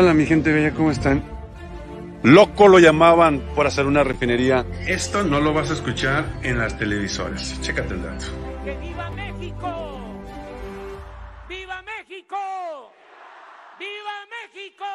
Hola 0.00 0.14
mi 0.14 0.24
gente 0.24 0.50
bella, 0.50 0.72
¿cómo 0.72 0.90
están? 0.90 1.22
Loco 2.22 2.68
lo 2.68 2.78
llamaban 2.78 3.40
por 3.54 3.66
hacer 3.66 3.84
una 3.84 4.02
refinería. 4.02 4.64
Esto 4.86 5.22
no 5.22 5.42
lo 5.42 5.52
vas 5.52 5.68
a 5.68 5.74
escuchar 5.74 6.24
en 6.42 6.58
las 6.58 6.78
televisoras. 6.78 7.60
Chécate 7.60 7.92
el 7.92 8.02
dato. 8.04 8.24
¡Que 8.64 8.78
viva 8.78 9.10
México! 9.10 10.00
¡Viva 11.50 11.82
México! 11.82 12.36
¡Viva 13.78 14.26
México! 14.40 14.86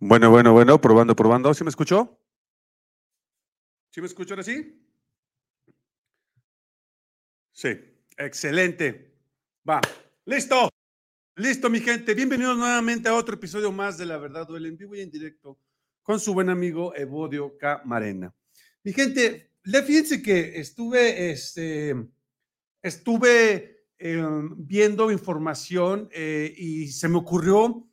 Bueno, 0.00 0.30
bueno, 0.30 0.52
bueno, 0.52 0.80
probando, 0.80 1.16
probando. 1.16 1.52
¿Sí 1.54 1.64
me 1.64 1.70
escuchó? 1.70 2.20
¿Sí 3.90 4.00
me 4.00 4.06
escuchó 4.06 4.34
ahora 4.34 4.44
sí? 4.44 4.80
Sí, 7.50 7.70
excelente. 8.16 9.12
Va, 9.68 9.80
listo. 10.24 10.68
Listo, 11.34 11.68
mi 11.68 11.80
gente. 11.80 12.14
Bienvenidos 12.14 12.56
nuevamente 12.56 13.08
a 13.08 13.14
otro 13.14 13.34
episodio 13.34 13.72
más 13.72 13.98
de 13.98 14.06
La 14.06 14.18
Verdad 14.18 14.46
Duele 14.46 14.68
en 14.68 14.76
vivo 14.76 14.94
y 14.94 15.00
en 15.00 15.10
directo 15.10 15.58
con 16.04 16.20
su 16.20 16.32
buen 16.32 16.48
amigo 16.48 16.94
Evodio 16.94 17.58
Camarena. 17.58 18.32
Mi 18.84 18.92
gente, 18.92 19.50
fíjense 19.64 20.22
que 20.22 20.60
estuve, 20.60 21.32
este, 21.32 21.96
estuve 22.82 23.88
eh, 23.98 24.22
viendo 24.58 25.10
información 25.10 26.08
eh, 26.12 26.54
y 26.56 26.86
se 26.86 27.08
me 27.08 27.18
ocurrió, 27.18 27.84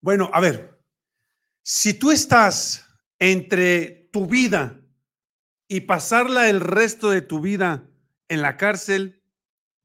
bueno, 0.00 0.30
a 0.32 0.40
ver, 0.40 0.73
si 1.64 1.94
tú 1.94 2.12
estás 2.12 2.86
entre 3.18 4.10
tu 4.12 4.26
vida 4.26 4.80
y 5.66 5.80
pasarla 5.80 6.50
el 6.50 6.60
resto 6.60 7.10
de 7.10 7.22
tu 7.22 7.40
vida 7.40 7.88
en 8.28 8.42
la 8.42 8.58
cárcel, 8.58 9.22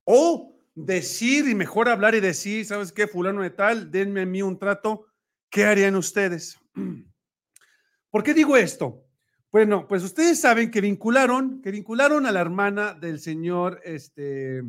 o 0.03 0.59
decir 0.75 1.47
y 1.47 1.55
mejor 1.55 1.87
hablar 1.87 2.15
y 2.15 2.19
decir, 2.19 2.65
¿sabes 2.65 2.91
qué? 2.91 3.07
Fulano 3.07 3.41
de 3.41 3.49
tal, 3.51 3.91
denme 3.91 4.21
a 4.21 4.25
mí 4.25 4.41
un 4.41 4.59
trato, 4.59 5.05
¿qué 5.49 5.65
harían 5.65 5.95
ustedes? 5.95 6.59
¿Por 8.11 8.23
qué 8.23 8.33
digo 8.33 8.57
esto? 8.57 9.05
Bueno, 9.51 9.87
pues 9.87 10.03
ustedes 10.03 10.41
saben 10.41 10.71
que 10.71 10.81
vincularon, 10.81 11.61
que 11.61 11.71
vincularon 11.71 12.25
a 12.25 12.31
la 12.31 12.41
hermana 12.41 12.93
del 12.93 13.19
señor, 13.19 13.81
este, 13.85 14.63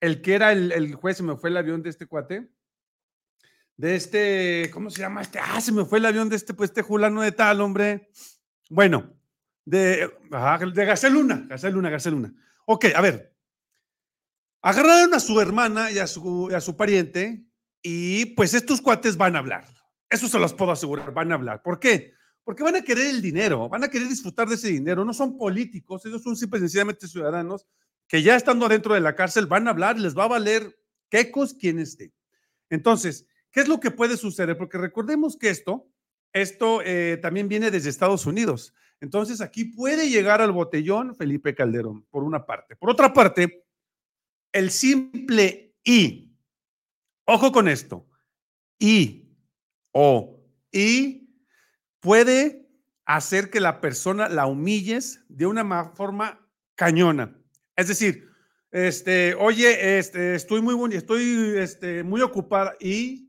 el 0.00 0.22
que 0.22 0.34
era 0.34 0.52
el, 0.52 0.70
el 0.72 0.94
juez, 0.94 1.16
se 1.16 1.22
me 1.22 1.36
fue 1.36 1.50
el 1.50 1.56
avión 1.56 1.82
de 1.82 1.90
este 1.90 2.06
cuate, 2.06 2.48
de 3.76 3.96
este, 3.96 4.70
¿cómo 4.72 4.90
se 4.90 5.00
llama 5.00 5.22
este? 5.22 5.38
Ah, 5.38 5.60
se 5.60 5.72
me 5.72 5.84
fue 5.84 5.98
el 5.98 6.06
avión 6.06 6.28
de 6.28 6.36
este, 6.36 6.54
pues 6.54 6.70
este 6.70 6.82
Julano 6.82 7.22
de 7.22 7.32
tal, 7.32 7.60
hombre. 7.60 8.10
Bueno, 8.70 9.14
de, 9.64 10.10
de 10.74 10.84
Gaceluna, 10.84 11.44
Gaceluna, 11.48 11.90
Gaceluna. 11.90 12.34
Ok, 12.64 12.86
a 12.94 13.00
ver. 13.00 13.34
Agarraron 14.62 15.14
a 15.14 15.20
su 15.20 15.40
hermana 15.40 15.90
y 15.90 15.98
a 15.98 16.06
su, 16.06 16.50
a 16.54 16.60
su 16.60 16.76
pariente 16.76 17.44
y 17.82 18.26
pues 18.34 18.54
estos 18.54 18.80
cuates 18.80 19.16
van 19.16 19.36
a 19.36 19.40
hablar. 19.40 19.64
Eso 20.08 20.28
se 20.28 20.38
los 20.38 20.54
puedo 20.54 20.72
asegurar, 20.72 21.12
van 21.12 21.30
a 21.30 21.34
hablar. 21.34 21.62
¿Por 21.62 21.78
qué? 21.78 22.14
Porque 22.42 22.62
van 22.62 22.76
a 22.76 22.82
querer 22.82 23.06
el 23.08 23.22
dinero, 23.22 23.68
van 23.68 23.84
a 23.84 23.88
querer 23.88 24.08
disfrutar 24.08 24.48
de 24.48 24.54
ese 24.54 24.68
dinero. 24.68 25.04
No 25.04 25.12
son 25.12 25.36
políticos, 25.36 26.04
ellos 26.06 26.22
son 26.22 26.36
simple 26.36 26.60
sencillamente 26.60 27.06
ciudadanos 27.06 27.66
que 28.08 28.22
ya 28.22 28.36
estando 28.36 28.66
adentro 28.66 28.94
de 28.94 29.00
la 29.00 29.16
cárcel 29.16 29.46
van 29.46 29.66
a 29.66 29.70
hablar 29.70 29.98
les 29.98 30.16
va 30.16 30.24
a 30.24 30.28
valer 30.28 30.78
quecos 31.08 31.54
quien 31.54 31.78
esté. 31.78 32.12
Entonces, 32.70 33.26
¿Qué 33.56 33.62
es 33.62 33.68
lo 33.68 33.80
que 33.80 33.90
puede 33.90 34.18
suceder? 34.18 34.58
Porque 34.58 34.76
recordemos 34.76 35.38
que 35.38 35.48
esto, 35.48 35.88
esto 36.34 36.82
eh, 36.84 37.18
también 37.22 37.48
viene 37.48 37.70
desde 37.70 37.88
Estados 37.88 38.26
Unidos. 38.26 38.74
Entonces 39.00 39.40
aquí 39.40 39.64
puede 39.64 40.10
llegar 40.10 40.42
al 40.42 40.52
botellón 40.52 41.16
Felipe 41.16 41.54
Calderón, 41.54 42.04
por 42.10 42.22
una 42.22 42.44
parte. 42.44 42.76
Por 42.76 42.90
otra 42.90 43.14
parte, 43.14 43.64
el 44.52 44.70
simple 44.70 45.74
y, 45.82 46.36
ojo 47.24 47.50
con 47.50 47.66
esto, 47.66 48.06
y 48.78 49.34
o 49.90 50.38
y 50.70 51.30
puede 52.00 52.68
hacer 53.06 53.48
que 53.48 53.60
la 53.60 53.80
persona 53.80 54.28
la 54.28 54.44
humilles 54.44 55.24
de 55.30 55.46
una 55.46 55.94
forma 55.94 56.46
cañona. 56.74 57.34
Es 57.74 57.88
decir, 57.88 58.28
este, 58.70 59.34
oye, 59.34 59.96
este, 59.98 60.34
estoy 60.34 60.60
muy 60.60 60.94
estoy 60.94 61.54
este, 61.56 62.02
muy 62.02 62.20
ocupada 62.20 62.76
y 62.78 63.26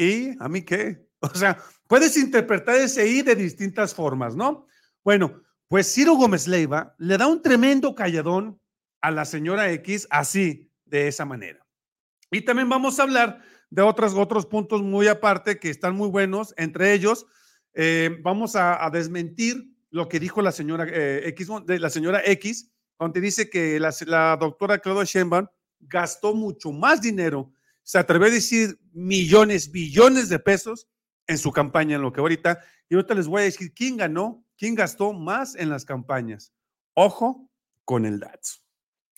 ¿Y 0.00 0.34
a 0.40 0.48
mí 0.48 0.62
qué? 0.62 1.06
O 1.22 1.34
sea, 1.34 1.58
puedes 1.86 2.16
interpretar 2.16 2.76
ese 2.76 3.06
I 3.06 3.20
de 3.20 3.36
distintas 3.36 3.94
formas, 3.94 4.34
¿no? 4.34 4.66
Bueno, 5.04 5.42
pues 5.68 5.92
Ciro 5.92 6.14
Gómez 6.14 6.48
Leiva 6.48 6.94
le 6.96 7.18
da 7.18 7.26
un 7.26 7.42
tremendo 7.42 7.94
calladón 7.94 8.58
a 9.02 9.10
la 9.10 9.26
señora 9.26 9.70
X 9.72 10.06
así, 10.08 10.72
de 10.86 11.08
esa 11.08 11.26
manera. 11.26 11.66
Y 12.30 12.40
también 12.40 12.70
vamos 12.70 12.98
a 12.98 13.02
hablar 13.02 13.42
de 13.68 13.82
otros, 13.82 14.14
otros 14.14 14.46
puntos 14.46 14.82
muy 14.82 15.08
aparte 15.08 15.58
que 15.58 15.68
están 15.68 15.94
muy 15.94 16.08
buenos. 16.08 16.54
Entre 16.56 16.94
ellos, 16.94 17.26
eh, 17.74 18.18
vamos 18.22 18.56
a, 18.56 18.88
desmentir 18.90 19.76
lo 19.90 20.08
que 20.08 20.20
dijo 20.20 20.40
la 20.40 20.52
señora 20.52 20.86
eh, 20.88 21.28
X, 21.28 21.48
de 21.66 21.78
la 21.78 21.90
señora 21.90 22.22
X, 22.24 22.72
donde 22.98 23.20
dice 23.20 23.50
que 23.50 23.78
la, 23.78 24.36
doctora 24.40 24.78
Claudia 24.78 25.04
Sheinbaum 25.04 25.46
gastó 25.80 26.34
mucho 26.34 26.72
más 26.72 27.02
dinero 27.02 27.52
se 27.90 27.98
atrevió 27.98 28.28
a 28.28 28.30
decir 28.30 28.78
millones, 28.92 29.72
billones 29.72 30.28
de 30.28 30.38
pesos 30.38 30.88
en 31.26 31.38
su 31.38 31.50
campaña, 31.50 31.96
en 31.96 32.02
lo 32.02 32.12
que 32.12 32.20
ahorita, 32.20 32.60
y 32.88 32.94
ahorita 32.94 33.14
les 33.16 33.26
voy 33.26 33.40
a 33.40 33.44
decir 33.46 33.74
quién 33.74 33.96
ganó, 33.96 34.46
quién 34.56 34.76
gastó 34.76 35.12
más 35.12 35.56
en 35.56 35.70
las 35.70 35.84
campañas. 35.84 36.52
Ojo 36.94 37.50
con 37.84 38.06
el 38.06 38.20
DATS. 38.20 38.62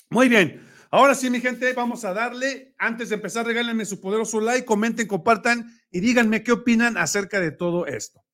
Muy 0.08 0.30
bien, 0.30 0.66
ahora 0.90 1.14
sí, 1.14 1.28
mi 1.28 1.38
gente, 1.42 1.74
vamos 1.74 2.06
a 2.06 2.14
darle, 2.14 2.74
antes 2.78 3.10
de 3.10 3.16
empezar, 3.16 3.44
regálenme 3.44 3.84
su 3.84 4.00
poderoso 4.00 4.40
like, 4.40 4.64
comenten, 4.64 5.06
compartan 5.06 5.70
y 5.90 6.00
díganme 6.00 6.42
qué 6.42 6.52
opinan 6.52 6.96
acerca 6.96 7.40
de 7.40 7.50
todo 7.50 7.84
esto. 7.84 8.24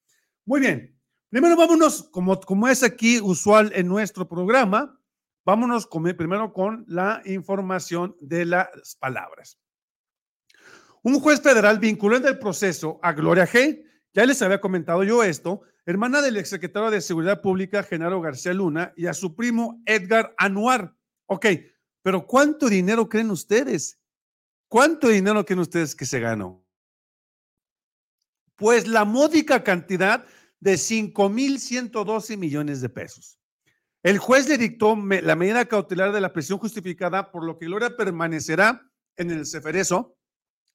Muy 0.45 0.61
bien, 0.61 0.97
primero 1.31 1.57
vámonos, 1.57 2.11
como, 2.13 2.39
como 2.39 2.69
es 2.69 2.85
aquí 2.85 3.21
usual 3.21 3.73
en 3.75 3.89
nuestro 3.89 4.29
programa, 4.29 5.01
vámonos 5.45 5.89
primero 6.17 6.53
con 6.53 6.85
la 6.87 7.23
información 7.25 8.17
de 8.21 8.45
las 8.45 8.95
palabras. 9.01 9.59
Un 11.09 11.21
juez 11.21 11.41
federal 11.41 11.79
vinculó 11.79 12.19
en 12.19 12.27
el 12.27 12.39
proceso 12.39 13.01
a 13.03 13.15
Gloria 13.15 13.47
G. 13.47 13.83
Ya 14.13 14.27
les 14.27 14.43
había 14.43 14.61
comentado 14.61 15.03
yo 15.05 15.25
esto, 15.25 15.63
hermana 15.87 16.21
del 16.21 16.37
exsecretario 16.37 16.91
de 16.91 17.01
Seguridad 17.01 17.41
Pública, 17.41 17.83
Genaro 17.83 18.21
García 18.21 18.53
Luna, 18.53 18.93
y 18.95 19.07
a 19.07 19.15
su 19.15 19.35
primo 19.35 19.81
Edgar 19.87 20.35
Anuar. 20.37 20.95
Ok, 21.25 21.47
pero 22.03 22.27
¿cuánto 22.27 22.69
dinero 22.69 23.09
creen 23.09 23.31
ustedes? 23.31 23.99
¿Cuánto 24.69 25.09
dinero 25.09 25.47
creen 25.47 25.61
ustedes 25.61 25.95
que 25.95 26.05
se 26.05 26.21
ganó? 26.21 26.63
Pues 28.57 28.87
la 28.87 29.07
módica 29.07 29.65
cantidad 29.65 30.27
de 30.61 30.75
5.112 30.75 32.37
millones 32.37 32.83
de 32.83 32.91
pesos. 32.91 33.39
El 34.03 34.19
juez 34.19 34.47
le 34.47 34.59
dictó 34.59 34.95
la 34.95 35.37
medida 35.37 35.65
cautelar 35.65 36.13
de 36.13 36.21
la 36.21 36.35
prisión 36.35 36.59
justificada, 36.59 37.33
por 37.33 37.47
lo 37.47 37.57
que 37.57 37.65
Gloria 37.65 37.97
permanecerá 37.97 38.87
en 39.17 39.31
el 39.31 39.47
Ceferezo 39.47 40.18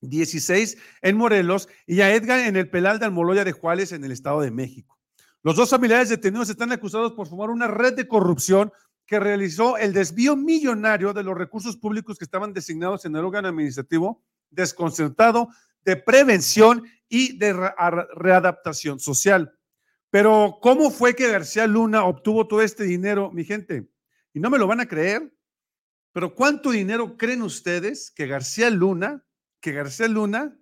16 0.10 0.78
en 1.02 1.18
Morelos 1.18 1.70
y 1.88 2.02
a 2.02 2.14
Edgar 2.14 2.40
en 2.40 2.56
el 2.56 2.70
Pelal 2.70 3.00
de 3.00 3.06
Almoloya 3.06 3.44
de 3.44 3.52
Juárez 3.52 3.92
en 3.92 4.04
el 4.04 4.12
Estado 4.12 4.42
de 4.42 4.52
México. 4.52 5.00
Los 5.42 5.56
dos 5.56 5.70
familiares 5.70 6.10
detenidos 6.10 6.50
están 6.50 6.72
acusados 6.72 7.14
por 7.14 7.28
formar 7.28 7.50
una 7.50 7.68
red 7.68 7.94
de 7.94 8.08
corrupción 8.08 8.72
que 9.06 9.20
realizó 9.20 9.78
el 9.78 9.94
desvío 9.94 10.36
millonario 10.36 11.14
de 11.14 11.24
los 11.24 11.38
recursos 11.38 11.76
públicos 11.78 12.18
que 12.18 12.24
estaban 12.24 12.54
designados 12.54 13.06
en 13.06 13.16
el 13.16 13.26
órgano 13.26 13.50
administrativo 13.50 14.24
desconcertado 14.50 15.50
de 15.84 15.98
prevención 15.98 16.86
y 17.10 17.38
de 17.38 17.54
readaptación 18.16 19.00
social. 19.00 19.54
Pero, 20.10 20.60
¿cómo 20.62 20.92
fue 20.92 21.16
que 21.16 21.28
García 21.28 21.68
Luna 21.68 22.06
obtuvo 22.06 22.48
todo 22.48 22.62
este 22.62 22.84
dinero, 22.84 23.32
mi 23.32 23.44
gente? 23.44 23.90
Y 24.34 24.40
no 24.40 24.50
me 24.50 24.58
lo 24.58 24.68
van 24.68 24.80
a 24.80 24.88
creer, 24.88 25.34
pero 26.12 26.36
¿cuánto 26.36 26.72
dinero 26.72 27.18
creen 27.18 27.42
ustedes 27.42 28.12
que 28.12 28.28
García 28.28 28.70
Luna, 28.70 29.26
que 29.64 29.72
García 29.72 30.10
Luna, 30.10 30.60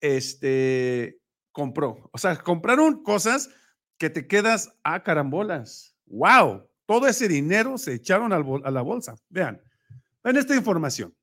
este, 0.00 1.20
compró? 1.52 2.10
O 2.12 2.18
sea, 2.18 2.36
compraron 2.36 3.04
cosas 3.04 3.48
que 3.96 4.10
te 4.10 4.26
quedas 4.26 4.72
a 4.82 5.04
carambolas. 5.04 5.96
¡Wow! 6.06 6.68
Todo 6.84 7.06
ese 7.06 7.28
dinero 7.28 7.78
se 7.78 7.94
echaron 7.94 8.32
a 8.32 8.70
la 8.70 8.82
bolsa. 8.82 9.14
Vean, 9.28 9.62
vean 10.24 10.36
esta 10.36 10.56
información. 10.56 11.14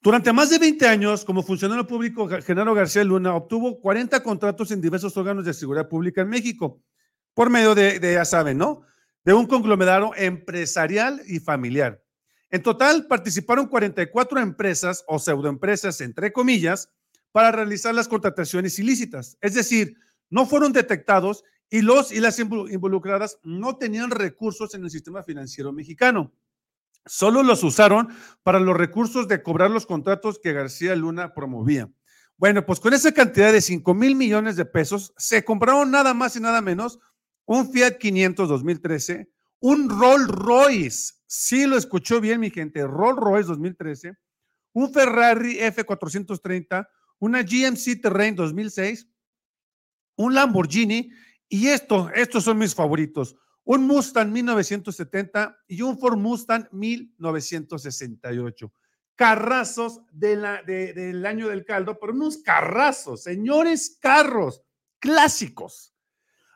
Durante 0.00 0.32
más 0.32 0.50
de 0.50 0.60
20 0.60 0.86
años, 0.86 1.24
como 1.24 1.42
funcionario 1.42 1.84
público, 1.84 2.28
Genaro 2.28 2.74
García 2.74 3.02
Luna 3.02 3.34
obtuvo 3.34 3.80
40 3.80 4.22
contratos 4.22 4.70
en 4.70 4.80
diversos 4.80 5.16
órganos 5.16 5.44
de 5.44 5.52
seguridad 5.52 5.88
pública 5.88 6.20
en 6.20 6.28
México, 6.28 6.80
por 7.34 7.50
medio 7.50 7.74
de, 7.74 7.98
ya 8.00 8.24
saben, 8.24 8.56
¿no? 8.56 8.82
De 9.24 9.34
un 9.34 9.46
conglomerado 9.46 10.12
empresarial 10.14 11.20
y 11.26 11.40
familiar. 11.40 12.00
En 12.50 12.62
total, 12.62 13.06
participaron 13.06 13.66
44 13.66 14.40
empresas 14.40 15.04
o 15.06 15.18
pseudoempresas, 15.18 16.00
entre 16.00 16.32
comillas, 16.32 16.90
para 17.32 17.52
realizar 17.52 17.94
las 17.94 18.08
contrataciones 18.08 18.78
ilícitas. 18.78 19.36
Es 19.40 19.54
decir, 19.54 19.96
no 20.30 20.46
fueron 20.46 20.72
detectados 20.72 21.44
y 21.70 21.82
los 21.82 22.12
y 22.12 22.20
las 22.20 22.38
involucradas 22.38 23.38
no 23.42 23.76
tenían 23.76 24.10
recursos 24.10 24.74
en 24.74 24.84
el 24.84 24.90
sistema 24.90 25.22
financiero 25.22 25.72
mexicano. 25.72 26.32
Solo 27.04 27.42
los 27.42 27.62
usaron 27.62 28.08
para 28.42 28.60
los 28.60 28.76
recursos 28.76 29.28
de 29.28 29.42
cobrar 29.42 29.70
los 29.70 29.86
contratos 29.86 30.38
que 30.38 30.52
García 30.52 30.96
Luna 30.96 31.34
promovía. 31.34 31.90
Bueno, 32.36 32.64
pues 32.64 32.80
con 32.80 32.94
esa 32.94 33.12
cantidad 33.12 33.52
de 33.52 33.60
5 33.60 33.94
mil 33.94 34.14
millones 34.14 34.56
de 34.56 34.64
pesos 34.64 35.12
se 35.16 35.44
compraron 35.44 35.90
nada 35.90 36.14
más 36.14 36.36
y 36.36 36.40
nada 36.40 36.60
menos 36.60 36.98
un 37.44 37.70
Fiat 37.72 37.98
500 37.98 38.48
2013, 38.48 39.30
un 39.60 39.88
Rolls 39.88 40.28
Royce, 40.28 41.14
sí 41.28 41.66
lo 41.66 41.76
escuchó 41.76 42.20
bien 42.20 42.40
mi 42.40 42.50
gente, 42.50 42.84
Rolls 42.84 43.20
Royce 43.20 43.48
2013, 43.48 44.16
un 44.72 44.92
Ferrari 44.92 45.58
F430, 45.58 46.88
una 47.20 47.42
GMC 47.42 48.00
Terrain 48.00 48.34
2006, 48.34 49.08
un 50.16 50.34
Lamborghini 50.34 51.10
y 51.48 51.68
esto, 51.68 52.10
estos 52.14 52.44
son 52.44 52.58
mis 52.58 52.74
favoritos, 52.74 53.36
un 53.64 53.86
Mustang 53.86 54.32
1970 54.32 55.56
y 55.68 55.82
un 55.82 55.98
Ford 55.98 56.16
Mustang 56.16 56.66
1968. 56.72 58.72
Carrazos 59.14 60.00
de 60.10 60.36
la, 60.36 60.62
del 60.62 61.26
año 61.26 61.48
del 61.48 61.64
caldo, 61.64 61.98
pero 62.00 62.14
unos 62.14 62.38
carrazos, 62.38 63.24
señores 63.24 63.98
carros 64.00 64.62
clásicos. 64.98 65.94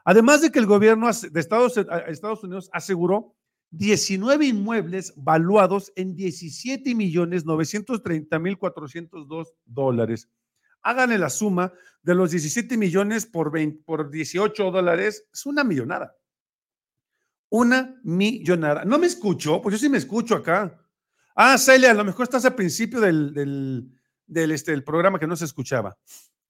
Además 0.04 0.40
de 0.40 0.50
que 0.50 0.58
el 0.58 0.66
gobierno 0.66 1.10
de 1.12 1.40
Estados 1.40 2.44
Unidos 2.44 2.70
aseguró 2.72 3.36
19 3.72 4.46
inmuebles 4.46 5.14
valuados 5.16 5.92
en 5.96 6.14
17 6.14 6.94
millones 6.94 7.46
930 7.46 8.38
mil 8.38 8.58
402 8.58 9.54
dólares. 9.64 10.28
Háganle 10.82 11.16
la 11.16 11.30
suma 11.30 11.72
de 12.02 12.14
los 12.14 12.30
17 12.30 12.76
millones 12.76 13.24
por, 13.24 13.52
por 13.84 14.10
18 14.10 14.70
dólares, 14.70 15.26
es 15.32 15.46
una 15.46 15.64
millonada. 15.64 16.16
Una 17.48 17.98
millonada. 18.02 18.84
¿No 18.84 18.98
me 18.98 19.06
escucho? 19.06 19.62
Pues 19.62 19.74
yo 19.74 19.78
sí 19.78 19.88
me 19.88 19.98
escucho 19.98 20.36
acá. 20.36 20.78
Ah, 21.34 21.56
Celia, 21.56 21.92
a 21.92 21.94
lo 21.94 22.04
mejor 22.04 22.24
estás 22.24 22.44
al 22.44 22.54
principio 22.54 23.00
del, 23.00 23.32
del, 24.26 24.50
este, 24.50 24.78
programa 24.82 25.18
que 25.18 25.26
no 25.26 25.36
se 25.36 25.46
escuchaba. 25.46 25.96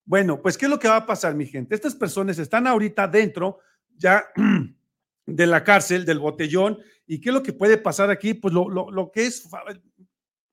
Bueno, 0.04 0.42
pues, 0.42 0.58
¿qué 0.58 0.66
es 0.66 0.70
lo 0.70 0.78
que 0.78 0.88
va 0.88 0.96
a 0.96 1.06
pasar, 1.06 1.34
mi 1.36 1.46
gente? 1.46 1.76
Estas 1.76 1.94
personas 1.94 2.38
están 2.38 2.66
ahorita 2.66 3.06
dentro 3.06 3.58
ya 3.96 4.24
de 5.26 5.46
la 5.46 5.62
cárcel, 5.62 6.04
del 6.04 6.18
botellón, 6.18 6.78
y 7.12 7.20
¿qué 7.20 7.28
es 7.28 7.34
lo 7.34 7.42
que 7.42 7.52
puede 7.52 7.76
pasar 7.76 8.08
aquí? 8.08 8.32
Pues 8.32 8.54
lo, 8.54 8.70
lo, 8.70 8.90
lo 8.90 9.12
que 9.12 9.26
es, 9.26 9.46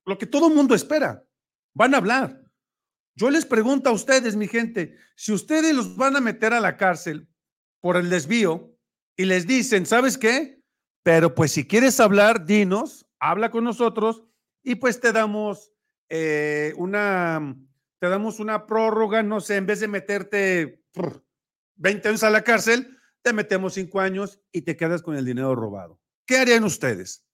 lo 0.04 0.18
que 0.18 0.26
todo 0.26 0.50
mundo 0.50 0.74
espera. 0.74 1.24
Van 1.72 1.94
a 1.94 1.96
hablar. 1.96 2.42
Yo 3.14 3.30
les 3.30 3.46
pregunto 3.46 3.88
a 3.88 3.92
ustedes, 3.92 4.36
mi 4.36 4.46
gente, 4.46 4.94
si 5.16 5.32
ustedes 5.32 5.74
los 5.74 5.96
van 5.96 6.16
a 6.16 6.20
meter 6.20 6.52
a 6.52 6.60
la 6.60 6.76
cárcel 6.76 7.26
por 7.80 7.96
el 7.96 8.10
desvío, 8.10 8.76
y 9.16 9.24
les 9.24 9.46
dicen, 9.46 9.86
¿sabes 9.86 10.18
qué? 10.18 10.62
Pero 11.02 11.34
pues 11.34 11.52
si 11.52 11.66
quieres 11.66 11.98
hablar, 11.98 12.44
dinos, 12.44 13.06
habla 13.18 13.50
con 13.50 13.64
nosotros 13.64 14.22
y 14.62 14.74
pues 14.74 15.00
te 15.00 15.12
damos 15.12 15.72
eh, 16.10 16.74
una, 16.76 17.56
te 18.00 18.08
damos 18.10 18.38
una 18.38 18.66
prórroga, 18.66 19.22
no 19.22 19.40
sé, 19.40 19.56
en 19.56 19.64
vez 19.64 19.80
de 19.80 19.88
meterte 19.88 20.82
20 21.76 22.06
años 22.06 22.22
a 22.22 22.28
la 22.28 22.44
cárcel, 22.44 22.98
te 23.22 23.32
metemos 23.32 23.72
5 23.72 23.98
años 24.00 24.40
y 24.52 24.60
te 24.60 24.76
quedas 24.76 25.00
con 25.00 25.16
el 25.16 25.24
dinero 25.24 25.54
robado. 25.54 25.98
¿Qué 26.30 26.38
harían 26.38 26.62
ustedes? 26.62 27.26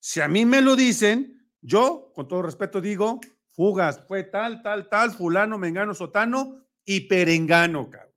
Si 0.00 0.22
a 0.22 0.28
mí 0.28 0.46
me 0.46 0.62
lo 0.62 0.76
dicen, 0.76 1.46
yo, 1.60 2.10
con 2.14 2.26
todo 2.26 2.40
respeto, 2.40 2.80
digo, 2.80 3.20
fugas, 3.50 4.00
fue 4.08 4.22
tal, 4.22 4.62
tal, 4.62 4.88
tal, 4.88 5.10
fulano, 5.10 5.58
mengano, 5.58 5.92
sotano 5.92 6.64
y 6.86 7.00
perengano, 7.00 7.90
cabrón. 7.90 8.14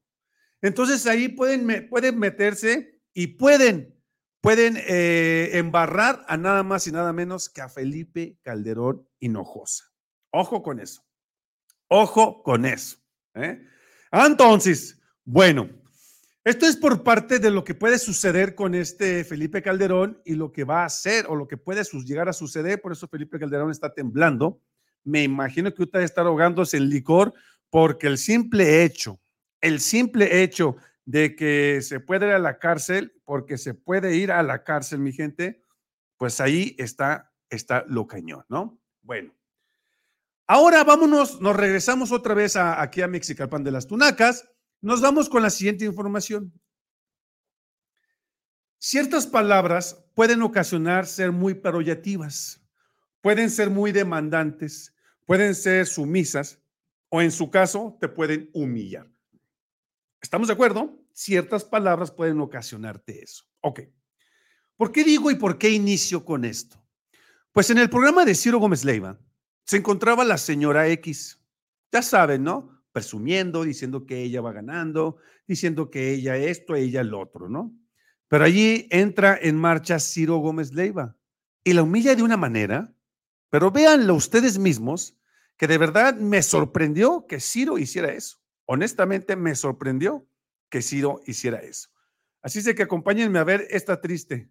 Entonces 0.62 1.06
ahí 1.08 1.28
pueden, 1.28 1.90
pueden 1.90 2.18
meterse 2.20 3.02
y 3.14 3.28
pueden, 3.28 4.02
pueden 4.40 4.78
eh, 4.78 5.50
embarrar 5.56 6.24
a 6.30 6.38
nada 6.38 6.64
más 6.64 6.88
y 6.88 6.94
nada 6.94 7.12
menos 7.12 7.50
que 7.50 7.60
a 7.60 7.68
Felipe 7.68 8.40
Calderón 8.44 9.06
Hinojosa. 9.20 9.92
Ojo 10.32 10.64
con 10.64 10.80
eso. 10.80 11.06
Ojo 11.90 12.44
con 12.44 12.64
eso. 12.64 12.96
¿eh? 13.34 13.62
Entonces, 14.14 15.02
bueno, 15.26 15.70
esto 16.50 16.66
es 16.66 16.76
por 16.76 17.04
parte 17.04 17.40
de 17.40 17.52
lo 17.52 17.64
que 17.64 17.76
puede 17.76 18.00
suceder 18.00 18.56
con 18.56 18.76
este 18.76 19.24
Felipe 19.24 19.62
Calderón 19.62 20.22
y 20.26 20.36
lo 20.36 20.52
que 20.52 20.64
va 20.64 20.82
a 20.82 20.86
hacer 20.86 21.26
o 21.28 21.36
lo 21.36 21.48
que 21.48 21.58
puede 21.58 21.84
llegar 22.06 22.30
a 22.30 22.34
suceder. 22.34 22.82
Por 22.82 22.92
eso 22.92 23.08
Felipe 23.08 23.40
Calderón 23.40 23.72
está 23.72 23.94
temblando. 23.94 24.62
Me 25.04 25.24
imagino 25.24 25.74
que 25.74 25.84
usted 25.84 26.02
está 26.02 26.22
ahogándose 26.22 26.78
el 26.78 26.90
licor 26.90 27.34
porque 27.70 28.08
el 28.08 28.18
simple 28.18 28.84
hecho 28.84 29.20
el 29.62 29.80
simple 29.80 30.44
hecho 30.44 30.76
de 31.06 31.36
que 31.36 31.82
se 31.82 32.00
puede 32.00 32.28
ir 32.28 32.34
a 32.34 32.40
la 32.40 32.60
cárcel, 32.60 33.14
porque 33.24 33.58
se 33.58 33.74
puede 33.74 34.16
ir 34.16 34.32
a 34.32 34.44
la 34.44 34.64
cárcel, 34.64 35.00
mi 35.00 35.14
gente, 35.14 35.64
pues 36.18 36.42
ahí 36.42 36.76
está, 36.78 37.32
está 37.50 37.86
lo 37.88 38.08
cañón, 38.08 38.46
¿no? 38.50 38.80
Bueno. 39.02 39.34
Ahora 40.48 40.84
vámonos, 40.84 41.42
nos 41.42 41.56
regresamos 41.56 42.12
otra 42.12 42.34
vez 42.34 42.56
aquí 42.56 43.02
a 43.02 43.08
Mexicalpan 43.08 43.64
de 43.64 43.72
las 43.72 43.88
Tunacas. 43.88 44.50
Nos 44.82 45.02
vamos 45.02 45.28
con 45.30 45.42
la 45.42 45.50
siguiente 45.50 45.86
información. 45.86 46.54
Ciertas 48.80 49.26
palabras 49.26 50.06
pueden 50.14 50.42
ocasionar 50.44 51.08
ser 51.08 51.32
muy 51.32 51.56
parollativas, 51.56 52.62
pueden 53.22 53.50
ser 53.50 53.72
muy 53.72 53.92
demandantes, 53.92 54.94
pueden 55.26 55.56
ser 55.56 55.88
sumisas 55.88 56.62
o 57.10 57.22
en 57.22 57.32
su 57.32 57.50
caso 57.50 57.98
te 58.00 58.08
pueden 58.08 58.52
humillar. 58.54 59.12
¿Estamos 60.22 60.48
de 60.48 60.54
acuerdo? 60.54 61.04
Ciertas 61.12 61.66
palabras 61.66 62.12
pueden 62.12 62.40
ocasionarte 62.40 63.24
eso. 63.24 63.46
Ok. 63.62 63.82
¿Por 64.76 64.92
qué 64.92 65.04
digo 65.04 65.32
y 65.32 65.36
por 65.36 65.58
qué 65.58 65.72
inicio 65.72 66.24
con 66.24 66.46
esto? 66.46 66.78
Pues 67.52 67.72
en 67.72 67.80
el 67.80 67.90
programa 67.90 68.26
de 68.26 68.36
Ciro 68.36 68.60
Gómez 68.60 68.86
Leiva 68.86 69.20
se 69.66 69.78
encontraba 69.78 70.24
la 70.24 70.38
señora 70.38 70.88
X. 70.90 71.42
Ya 71.92 72.04
saben, 72.04 72.44
¿no? 72.44 72.77
Presumiendo, 72.98 73.64
diciendo 73.64 74.06
que 74.08 74.24
ella 74.24 74.42
va 74.42 74.54
ganando, 74.54 75.18
diciendo 75.48 75.92
que 75.92 76.14
ella 76.14 76.36
esto, 76.36 76.76
ella 76.76 77.02
el 77.02 77.14
otro, 77.14 77.48
¿no? 77.48 77.72
Pero 78.28 78.44
allí 78.44 78.88
entra 78.90 79.38
en 79.40 79.56
marcha 79.56 80.00
Ciro 80.00 80.38
Gómez 80.38 80.74
Leiva 80.74 81.16
y 81.64 81.74
la 81.74 81.84
humilla 81.84 82.16
de 82.16 82.24
una 82.24 82.38
manera, 82.38 82.96
pero 83.50 83.70
véanlo 83.70 84.16
ustedes 84.16 84.58
mismos, 84.58 85.16
que 85.58 85.68
de 85.68 85.78
verdad 85.78 86.16
me 86.16 86.42
sorprendió 86.42 87.28
que 87.28 87.40
Ciro 87.40 87.78
hiciera 87.78 88.12
eso 88.12 88.40
honestamente 88.68 89.36
me 89.36 89.56
sorprendió 89.56 90.28
que 90.70 90.82
Ciro 90.82 91.22
hiciera 91.26 91.60
eso. 91.60 91.90
Así 92.42 92.60
es 92.60 92.76
que 92.76 92.84
acompáñenme 92.84 93.40
a 93.40 93.44
ver 93.44 93.66
esta 93.70 94.00
triste, 94.00 94.50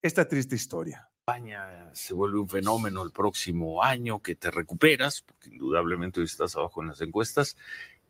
esta 0.00 0.26
triste 0.26 0.54
historia. 0.54 1.10
España 1.28 1.90
se 1.92 2.14
vuelve 2.14 2.38
un 2.38 2.48
fenómeno 2.48 3.02
el 3.02 3.10
próximo 3.10 3.82
año 3.82 4.22
que 4.22 4.36
te 4.36 4.48
recuperas, 4.48 5.22
porque 5.22 5.48
indudablemente 5.48 6.22
estás 6.22 6.54
abajo 6.54 6.82
en 6.82 6.88
las 6.90 7.00
encuestas 7.00 7.56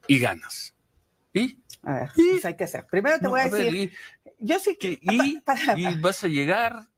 y 0.06 0.18
ganas. 0.18 0.74
¿Y? 1.32 1.58
A 1.82 1.94
ver, 1.94 2.10
pues 2.14 2.44
hay 2.44 2.56
que 2.56 2.64
hacer. 2.64 2.86
Primero 2.90 3.18
te 3.18 3.26
voy 3.26 3.40
a, 3.40 3.48
decir, 3.48 3.90
yo 4.38 4.58
sí 4.58 4.76
que 4.76 4.98
y, 5.00 5.42
vas 5.98 6.24
a 6.24 6.28
llegar 6.28 6.88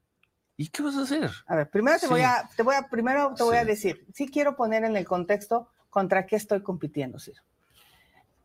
¿Y 0.57 0.67
qué 0.71 0.83
vas 0.83 0.97
a 0.97 1.03
hacer? 1.03 1.31
A 1.47 1.55
ver, 1.55 1.71
primero 1.71 2.01
te 2.01 2.09
voy 2.09 2.23
a, 2.23 2.51
te 2.57 2.65
voy 2.65 2.75
a, 2.75 2.89
primero 2.89 3.33
te 3.37 3.45
voy 3.45 3.57
a 3.57 3.65
decir, 3.65 4.05
sí 4.13 4.29
quiero 4.29 4.57
poner 4.57 4.83
en 4.83 4.97
el 4.97 5.05
contexto 5.05 5.69
contra 5.89 6.27
qué 6.27 6.35
estoy 6.35 6.65
compitiendo, 6.65 7.21
Ciro. 7.21 7.45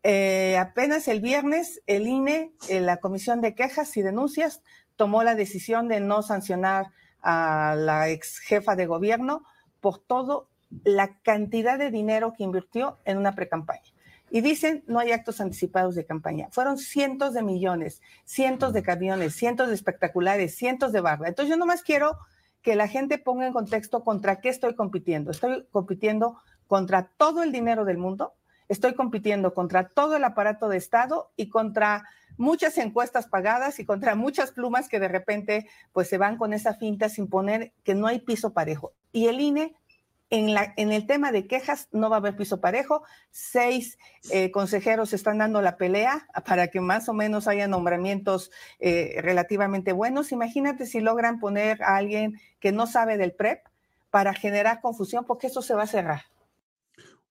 Eh, 0.03 0.57
apenas 0.59 1.07
el 1.07 1.21
viernes, 1.21 1.81
el 1.87 2.05
INE, 2.05 2.53
eh, 2.69 2.81
la 2.81 2.97
Comisión 2.97 3.41
de 3.41 3.55
Quejas 3.55 3.97
y 3.97 4.03
Denuncias, 4.03 4.61
tomó 4.95 5.23
la 5.23 5.33
decisión 5.33 5.87
de 5.87 6.01
no 6.01 6.21
sancionar 6.21 6.91
a 7.23 7.75
la 7.77 8.09
ex 8.09 8.39
jefa 8.39 8.75
de 8.75 8.85
gobierno 8.85 9.43
por 9.79 9.99
todo 9.99 10.49
la 10.83 11.19
cantidad 11.21 11.79
de 11.79 11.91
dinero 11.91 12.33
que 12.37 12.43
invirtió 12.43 12.99
en 13.05 13.17
una 13.17 13.33
precampaña. 13.33 13.81
Y 14.29 14.41
dicen, 14.41 14.83
no 14.87 14.99
hay 14.99 15.11
actos 15.11 15.39
anticipados 15.41 15.93
de 15.95 16.05
campaña. 16.05 16.47
Fueron 16.51 16.77
cientos 16.77 17.33
de 17.33 17.43
millones, 17.43 18.01
cientos 18.25 18.73
de 18.73 18.81
camiones, 18.81 19.35
cientos 19.35 19.67
de 19.67 19.75
espectaculares, 19.75 20.55
cientos 20.55 20.91
de 20.91 21.01
barra. 21.01 21.27
Entonces 21.27 21.51
yo 21.51 21.57
nomás 21.57 21.83
quiero 21.83 22.17
que 22.63 22.75
la 22.75 22.87
gente 22.87 23.19
ponga 23.19 23.45
en 23.45 23.53
contexto 23.53 24.03
contra 24.03 24.41
qué 24.41 24.49
estoy 24.49 24.73
compitiendo. 24.75 25.29
Estoy 25.29 25.67
compitiendo 25.71 26.39
contra 26.65 27.09
todo 27.17 27.43
el 27.43 27.51
dinero 27.51 27.85
del 27.85 27.97
mundo, 27.97 28.33
estoy 28.69 28.95
compitiendo 28.95 29.53
contra 29.53 29.89
todo 29.89 30.15
el 30.15 30.23
aparato 30.23 30.67
de 30.67 30.77
Estado 30.77 31.31
y 31.35 31.49
contra 31.49 32.05
muchas 32.37 32.77
encuestas 32.77 33.27
pagadas 33.27 33.79
y 33.79 33.85
contra 33.85 34.15
muchas 34.15 34.51
plumas 34.51 34.89
que 34.89 34.99
de 34.99 35.07
repente 35.07 35.67
pues 35.91 36.07
se 36.07 36.17
van 36.17 36.37
con 36.37 36.53
esa 36.53 36.73
finta 36.73 37.09
sin 37.09 37.27
poner 37.27 37.73
que 37.83 37.95
no 37.95 38.07
hay 38.07 38.19
piso 38.19 38.53
parejo. 38.53 38.93
Y 39.11 39.27
el 39.27 39.39
INE 39.39 39.75
en, 40.29 40.53
la, 40.53 40.73
en, 40.77 40.91
el 40.91 41.05
tema 41.05 41.31
de 41.31 41.45
quejas 41.45 41.89
no 41.91 42.09
va 42.09 42.15
a 42.15 42.19
haber 42.19 42.35
piso 42.35 42.59
parejo. 42.59 43.03
Seis 43.29 43.99
eh, 44.31 44.49
consejeros 44.49 45.13
están 45.13 45.37
dando 45.37 45.61
la 45.61 45.77
pelea 45.77 46.27
para 46.45 46.69
que 46.69 46.81
más 46.81 47.07
o 47.07 47.13
menos 47.13 47.47
haya 47.47 47.67
nombramientos 47.67 48.49
eh, 48.79 49.15
relativamente 49.21 49.93
buenos. 49.93 50.31
Imagínate 50.31 50.87
si 50.87 51.01
logran 51.01 51.39
poner 51.39 51.83
a 51.83 51.97
alguien 51.97 52.39
que 52.59 52.71
no 52.71 52.87
sabe 52.87 53.17
del 53.17 53.33
PREP 53.33 53.63
para 54.09 54.33
generar 54.33 54.81
confusión, 54.81 55.25
porque 55.25 55.47
eso 55.47 55.61
se 55.61 55.75
va 55.75 55.83
a 55.83 55.87
cerrar. 55.87 56.23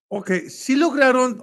Ok, 0.08 0.30
sí 0.48 0.76
lograron, 0.76 1.42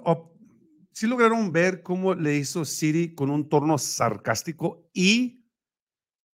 sí 0.91 1.07
lograron 1.07 1.51
ver 1.51 1.83
cómo 1.83 2.15
le 2.15 2.37
hizo 2.37 2.65
Siri 2.65 3.13
con 3.15 3.29
un 3.29 3.49
tono 3.49 3.77
sarcástico 3.77 4.89
y, 4.93 5.45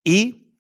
y, 0.05 0.55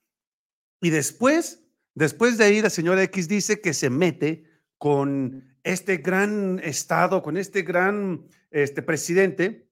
y 0.80 0.90
después, 0.90 1.62
después 1.94 2.38
de 2.38 2.44
ahí 2.44 2.62
la 2.62 2.70
señora 2.70 3.02
X 3.04 3.28
dice 3.28 3.60
que 3.60 3.74
se 3.74 3.90
mete 3.90 4.44
con 4.78 5.56
este 5.62 5.98
gran 5.98 6.60
Estado, 6.62 7.22
con 7.22 7.36
este 7.36 7.62
gran 7.62 8.26
este, 8.50 8.82
presidente 8.82 9.68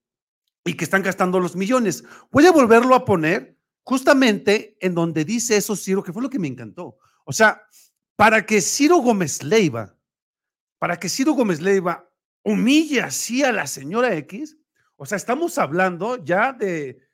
y 0.65 0.75
que 0.75 0.85
están 0.85 1.03
gastando 1.03 1.41
los 1.41 1.57
millones. 1.57 2.05
Voy 2.31 2.47
a 2.47 2.53
volverlo 2.53 2.95
a 2.95 3.05
poner 3.05 3.59
justamente 3.85 4.77
en 4.81 4.95
donde 4.95 5.25
dice 5.25 5.57
eso 5.57 5.75
Ciro, 5.75 6.03
que 6.03 6.13
fue 6.13 6.23
lo 6.23 6.31
que 6.31 6.39
me 6.39 6.49
encantó. 6.49 6.99
O 7.25 7.33
sea, 7.33 7.63
para 8.17 8.45
que 8.45 8.61
Ciro 8.61 8.99
Gómez 8.99 9.43
Leiva, 9.43 9.97
para 10.79 10.99
que 10.99 11.09
Ciro 11.09 11.33
Gómez 11.33 11.61
Leiva 11.61 12.08
humille 12.49 13.03
así 13.03 13.45
a 13.45 13.53
la 13.53 13.67
señora 13.67 14.15
X, 14.17 14.57
o 14.97 15.07
sea, 15.07 15.17
estamos 15.17 15.59
hablando 15.59 16.23
ya 16.25 16.53
de... 16.53 17.07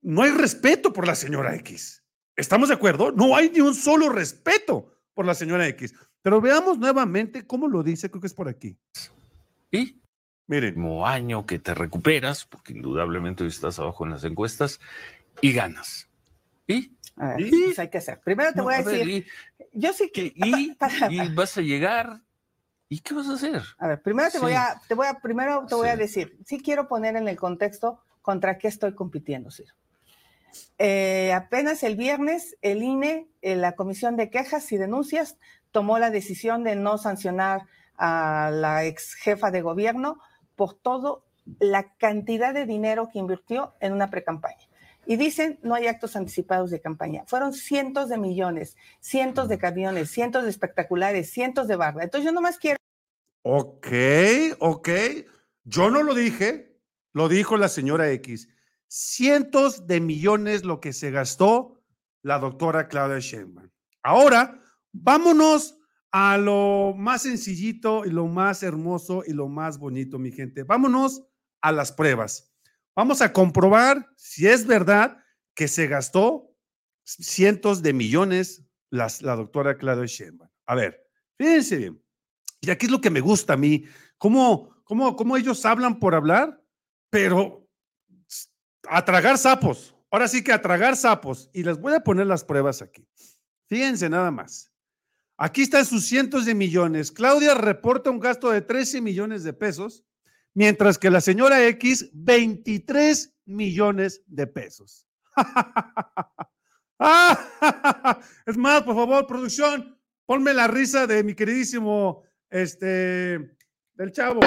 No 0.00 0.22
hay 0.22 0.32
respeto 0.32 0.92
por 0.92 1.06
la 1.06 1.14
señora 1.14 1.54
X. 1.56 2.04
¿Estamos 2.34 2.68
de 2.68 2.74
acuerdo? 2.74 3.12
No 3.12 3.36
hay 3.36 3.50
ni 3.50 3.60
un 3.60 3.74
solo 3.74 4.08
respeto 4.08 4.98
por 5.14 5.26
la 5.26 5.34
señora 5.34 5.68
X. 5.68 5.94
Pero 6.22 6.40
veamos 6.40 6.78
nuevamente 6.78 7.46
cómo 7.46 7.68
lo 7.68 7.84
dice, 7.84 8.10
creo 8.10 8.20
que 8.20 8.26
es 8.26 8.34
por 8.34 8.48
aquí. 8.48 8.76
Y 9.70 10.02
miren, 10.48 10.74
como 10.74 11.06
año 11.06 11.46
que 11.46 11.60
te 11.60 11.72
recuperas, 11.72 12.44
porque 12.44 12.72
indudablemente 12.72 13.44
hoy 13.44 13.50
estás 13.50 13.78
abajo 13.78 14.04
en 14.04 14.10
las 14.10 14.24
encuestas, 14.24 14.80
y 15.40 15.52
ganas. 15.52 16.08
¿Y? 16.66 16.96
A 17.16 17.36
ver, 17.36 17.48
pues 17.48 17.78
hay 17.78 17.90
que 17.90 17.98
hacer. 17.98 18.20
Primero 18.24 18.52
te 18.52 18.60
voy 18.60 18.74
a, 18.74 18.82
decir, 18.82 19.26
yo 19.72 19.92
sí 19.92 20.10
que 20.12 20.32
y, 20.34 20.76
vas 21.34 21.56
a 21.58 21.60
llegar 21.60 22.22
¿Y 22.92 23.00
qué 23.00 23.14
vas 23.14 23.26
a 23.26 23.32
hacer? 23.32 23.62
A 23.78 23.88
ver, 23.88 24.02
primero 24.02 24.30
te 24.30 24.38
voy 24.38 24.52
a, 24.52 24.78
te 24.86 24.94
voy 24.94 25.06
a, 25.06 25.14
primero 25.14 25.64
te 25.66 25.74
voy 25.74 25.88
a 25.88 25.96
decir, 25.96 26.36
sí 26.44 26.60
quiero 26.60 26.88
poner 26.88 27.16
en 27.16 27.26
el 27.26 27.38
contexto 27.38 28.02
contra 28.20 28.58
qué 28.58 28.68
estoy 28.68 28.94
compitiendo, 28.94 29.50
Ciro. 29.50 29.72
Eh, 30.76 31.32
apenas 31.32 31.84
el 31.84 31.96
viernes, 31.96 32.58
el 32.60 32.82
INE, 32.82 33.30
eh, 33.40 33.56
la 33.56 33.72
Comisión 33.72 34.16
de 34.16 34.28
Quejas 34.28 34.70
y 34.72 34.76
Denuncias, 34.76 35.38
tomó 35.70 35.98
la 35.98 36.10
decisión 36.10 36.64
de 36.64 36.76
no 36.76 36.98
sancionar 36.98 37.62
a 37.96 38.50
la 38.52 38.84
ex 38.84 39.14
jefa 39.14 39.50
de 39.50 39.62
gobierno 39.62 40.20
por 40.54 40.74
todo 40.74 41.24
la 41.60 41.94
cantidad 41.94 42.52
de 42.52 42.66
dinero 42.66 43.08
que 43.10 43.20
invirtió 43.20 43.74
en 43.80 43.94
una 43.94 44.10
precampaña. 44.10 44.68
Y 45.06 45.16
dicen, 45.16 45.58
no 45.62 45.74
hay 45.74 45.86
actos 45.86 46.14
anticipados 46.14 46.70
de 46.70 46.82
campaña. 46.82 47.24
Fueron 47.26 47.54
cientos 47.54 48.10
de 48.10 48.18
millones, 48.18 48.76
cientos 49.00 49.48
de 49.48 49.56
camiones, 49.56 50.10
cientos 50.10 50.44
de 50.44 50.50
espectaculares, 50.50 51.30
cientos 51.30 51.68
de 51.68 51.76
barra. 51.76 52.04
Entonces 52.04 52.26
yo 52.26 52.32
nomás 52.32 52.58
quiero... 52.58 52.81
Ok, 53.42 53.88
ok. 54.58 54.88
Yo 55.64 55.90
no 55.90 56.02
lo 56.02 56.14
dije, 56.14 56.78
lo 57.12 57.28
dijo 57.28 57.56
la 57.56 57.68
señora 57.68 58.10
X. 58.10 58.48
Cientos 58.88 59.86
de 59.86 60.00
millones 60.00 60.64
lo 60.64 60.80
que 60.80 60.92
se 60.92 61.10
gastó 61.10 61.82
la 62.22 62.38
doctora 62.38 62.88
Claudia 62.88 63.18
Sheinbaum. 63.18 63.70
Ahora, 64.02 64.60
Vámonos 64.92 65.78
a 66.10 66.36
lo 66.36 66.94
más 66.96 67.22
sencillito 67.22 68.04
y 68.04 68.10
lo 68.10 68.26
más 68.26 68.62
hermoso 68.62 69.22
y 69.26 69.32
lo 69.32 69.48
más 69.48 69.78
bonito, 69.78 70.18
mi 70.18 70.30
gente. 70.30 70.64
Vámonos 70.64 71.24
a 71.62 71.72
las 71.72 71.92
pruebas. 71.92 72.54
Vamos 72.94 73.22
a 73.22 73.32
comprobar 73.32 74.06
si 74.16 74.46
es 74.46 74.66
verdad 74.66 75.16
que 75.54 75.66
se 75.66 75.86
gastó 75.86 76.54
cientos 77.04 77.82
de 77.82 77.94
millones 77.94 78.66
las, 78.90 79.22
la 79.22 79.34
doctora 79.34 79.78
Claudia 79.78 80.04
Sheinbaum. 80.04 80.50
A 80.66 80.74
ver, 80.74 81.02
fíjense 81.38 81.76
bien. 81.78 82.01
Y 82.62 82.70
aquí 82.70 82.86
es 82.86 82.92
lo 82.92 83.00
que 83.00 83.10
me 83.10 83.20
gusta 83.20 83.52
a 83.52 83.56
mí, 83.56 83.84
cómo, 84.16 84.70
cómo, 84.84 85.14
cómo 85.16 85.36
ellos 85.36 85.64
hablan 85.66 85.98
por 85.98 86.14
hablar, 86.14 86.62
pero 87.10 87.68
a 88.88 89.04
tragar 89.04 89.36
sapos. 89.36 89.94
Ahora 90.10 90.28
sí 90.28 90.42
que 90.44 90.52
a 90.52 90.62
tragar 90.62 90.96
sapos. 90.96 91.50
Y 91.52 91.64
les 91.64 91.78
voy 91.78 91.92
a 91.94 92.00
poner 92.00 92.26
las 92.26 92.44
pruebas 92.44 92.80
aquí. 92.80 93.06
Fíjense 93.68 94.08
nada 94.08 94.30
más. 94.30 94.70
Aquí 95.36 95.62
están 95.62 95.84
sus 95.84 96.06
cientos 96.06 96.46
de 96.46 96.54
millones. 96.54 97.10
Claudia 97.10 97.54
reporta 97.54 98.10
un 98.10 98.20
gasto 98.20 98.50
de 98.50 98.60
13 98.60 99.00
millones 99.00 99.42
de 99.42 99.52
pesos, 99.52 100.04
mientras 100.54 100.98
que 100.98 101.10
la 101.10 101.20
señora 101.20 101.66
X, 101.66 102.10
23 102.12 103.34
millones 103.44 104.22
de 104.26 104.46
pesos. 104.46 105.08
es 108.46 108.56
más, 108.56 108.82
por 108.82 108.94
favor, 108.94 109.26
producción, 109.26 109.98
ponme 110.26 110.54
la 110.54 110.68
risa 110.68 111.06
de 111.06 111.24
mi 111.24 111.34
queridísimo, 111.34 112.22
este, 112.52 113.56
del 113.94 114.12
chavo. 114.12 114.40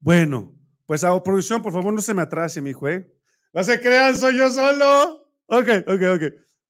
Bueno, 0.00 0.52
pues 0.86 1.04
a 1.04 1.22
producción, 1.22 1.62
por 1.62 1.72
favor, 1.72 1.94
no 1.94 2.00
se 2.00 2.12
me 2.12 2.22
atrase, 2.22 2.60
mi 2.60 2.70
hijo, 2.70 2.88
¿eh? 2.88 3.08
No 3.54 3.62
se 3.62 3.80
crean, 3.80 4.16
soy 4.16 4.36
yo 4.36 4.50
solo. 4.50 5.28
Ok, 5.46 5.68
ok, 5.86 6.02
ok. 6.16 6.22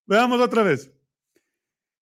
Veamos 0.06 0.40
otra 0.40 0.62
vez. 0.62 0.92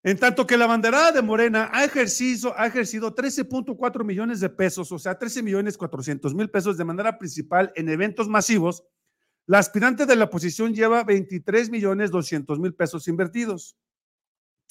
En 0.03 0.19
tanto 0.19 0.47
que 0.47 0.57
la 0.57 0.67
banderada 0.67 1.13
de 1.13 1.23
Morena 1.23 1.71
ha 1.73 1.85
ejercido, 1.85 2.55
ha 2.59 2.67
ejercido 2.67 3.15
13.4 3.15 4.03
millones 4.03 4.41
de 4.41 4.49
pesos, 4.49 4.91
o 4.91 4.99
sea, 4.99 5.19
13 5.19 5.43
millones 5.43 5.77
400 5.77 6.35
mil 6.35 6.51
pesos 6.51 6.79
de 6.79 6.85
manera 6.85 7.19
principal 7.19 7.71
en 7.77 7.91
eventos 7.91 8.27
masivos, 8.27 8.83
la 9.51 9.59
aspirante 9.59 10.07
de 10.07 10.15
la 10.15 10.27
oposición 10.27 10.73
lleva 10.73 11.03
23 11.03 11.71
millones 11.71 12.13
200 12.13 12.61
mil 12.61 12.73
pesos 12.73 13.09
invertidos. 13.09 13.77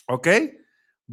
¿Ok? 0.08 0.26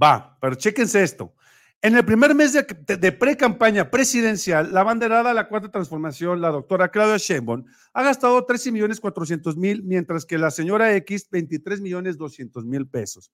Va, 0.00 0.38
pero 0.40 0.54
chéquense 0.54 1.02
esto. 1.02 1.34
En 1.82 1.96
el 1.96 2.04
primer 2.04 2.32
mes 2.36 2.52
de, 2.52 3.12
pre-campaña 3.12 3.90
presidencial, 3.90 4.72
la 4.72 4.84
banderada 4.84 5.30
de 5.30 5.34
la 5.34 5.48
Cuarta 5.48 5.68
Transformación, 5.68 6.40
la 6.40 6.50
doctora 6.50 6.92
Claudia 6.92 7.16
Sheinbaum, 7.16 7.64
ha 7.92 8.04
gastado 8.04 8.44
13 8.44 8.70
millones 8.70 9.00
400 9.00 9.56
mil, 9.56 9.82
mientras 9.82 10.24
que 10.24 10.38
la 10.38 10.52
señora 10.52 10.94
X, 10.94 11.28
23 11.28 11.80
millones 11.80 12.16
200 12.18 12.64
mil 12.64 12.86
pesos. 12.86 13.32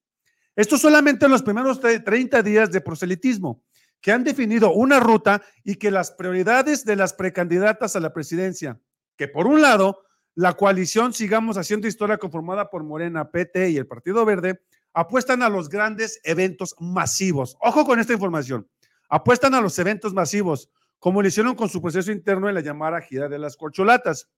Esto 0.55 0.79
solamente 0.79 1.25
en 1.25 1.31
los 1.31 1.43
primeros 1.43 1.79
30 1.79 2.41
días 2.41 2.71
de 2.71 2.81
proselitismo, 2.81 3.61
que 4.01 4.11
han 4.11 4.23
definido 4.23 4.73
una 4.73 4.99
ruta 4.99 5.43
y 5.63 5.75
que 5.75 5.91
las 5.91 6.09
prioridades 6.09 6.85
de 6.85 6.95
las 6.95 7.13
precandidatas 7.13 7.95
a 7.95 7.99
la 7.99 8.13
presidencia, 8.13 8.79
que 9.15 9.27
por 9.27 9.45
un 9.45 9.61
lado, 9.61 9.99
la 10.35 10.53
coalición 10.53 11.13
Sigamos 11.13 11.57
Haciendo 11.57 11.87
Historia 11.87 12.17
conformada 12.17 12.69
por 12.69 12.83
Morena, 12.83 13.29
PT 13.29 13.69
y 13.69 13.77
el 13.77 13.87
Partido 13.87 14.25
Verde, 14.25 14.61
apuestan 14.93 15.41
a 15.43 15.49
los 15.49 15.69
grandes 15.69 16.19
eventos 16.23 16.75
masivos. 16.79 17.57
Ojo 17.59 17.85
con 17.85 17.99
esta 17.99 18.13
información. 18.13 18.67
Apuestan 19.09 19.53
a 19.53 19.61
los 19.61 19.77
eventos 19.79 20.13
masivos, 20.13 20.69
como 20.99 21.21
lo 21.21 21.27
hicieron 21.27 21.55
con 21.55 21.69
su 21.69 21.81
proceso 21.81 22.11
interno 22.11 22.49
en 22.49 22.55
la 22.55 22.61
llamada 22.61 23.01
gira 23.01 23.27
de 23.27 23.39
las 23.39 23.57
corcholatas. 23.57 24.29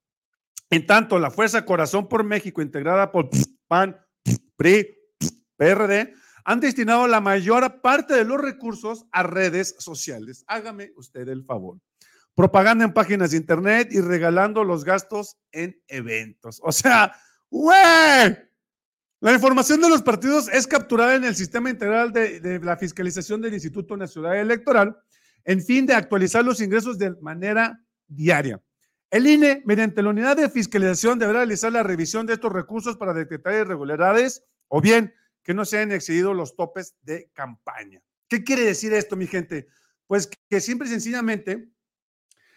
En 0.70 0.86
tanto, 0.86 1.20
la 1.20 1.32
Fuerza 1.32 1.66
Corazón 1.66 2.08
por 2.08 2.24
México, 2.24 2.62
integrada 2.62 3.12
por 3.12 3.30
PAN, 3.68 3.98
PRI, 4.58 4.98
PRD, 5.56 6.14
han 6.44 6.60
destinado 6.60 7.08
la 7.08 7.22
mayor 7.22 7.82
parte 7.82 8.14
de 8.14 8.26
los 8.26 8.42
recursos 8.42 9.06
a 9.12 9.24
redes 9.24 9.76
sociales. 9.80 10.44
Hágame 10.48 10.92
usted 10.96 11.28
el 11.30 11.44
favor. 11.44 11.80
Propaganda 12.36 12.84
en 12.84 12.94
páginas 12.94 13.32
de 13.32 13.38
internet 13.38 13.88
y 13.92 14.02
regalando 14.02 14.64
los 14.64 14.84
gastos 14.84 15.38
en 15.52 15.82
eventos. 15.88 16.60
O 16.64 16.72
sea, 16.72 17.16
güey, 17.50 18.38
la 19.22 19.34
información 19.34 19.80
de 19.82 19.90
los 19.90 20.02
partidos 20.04 20.50
es 20.50 20.68
capturada 20.68 21.16
en 21.16 21.24
el 21.24 21.36
sistema 21.36 21.70
integral 21.70 22.12
de, 22.12 22.60
la 22.62 22.76
fiscalización 22.78 23.42
del 23.42 23.54
Instituto 23.54 23.96
Nacional 23.96 24.36
Electoral 24.36 24.98
en 25.46 25.64
fin 25.64 25.86
de 25.86 25.94
actualizar 25.94 26.44
los 26.44 26.60
ingresos 26.60 26.98
de 26.98 27.12
manera 27.22 27.80
diaria. 28.08 28.62
El 29.10 29.28
INE, 29.28 29.62
mediante 29.66 30.02
la 30.02 30.10
unidad 30.10 30.36
de 30.36 30.50
fiscalización, 30.50 31.18
deberá 31.18 31.40
realizar 31.40 31.72
la 31.72 31.84
revisión 31.84 32.26
de 32.26 32.34
estos 32.34 32.52
recursos 32.52 32.98
para 32.98 33.14
detectar 33.14 33.54
irregularidades 33.54 34.44
o 34.68 34.82
bien 34.82 35.14
que 35.44 35.54
no 35.54 35.64
se 35.64 35.78
hayan 35.78 35.92
excedido 35.92 36.34
los 36.34 36.56
topes 36.56 36.96
de 37.04 37.30
campaña. 37.34 38.02
¿Qué 38.28 38.44
quiere 38.44 38.64
decir 38.64 38.94
esto, 38.94 39.16
mi 39.16 39.28
gente? 39.28 39.68
Pues 40.08 40.30
que 40.50 40.60
siempre 40.60 40.88
y 40.88 40.92
sencillamente, 40.92 41.70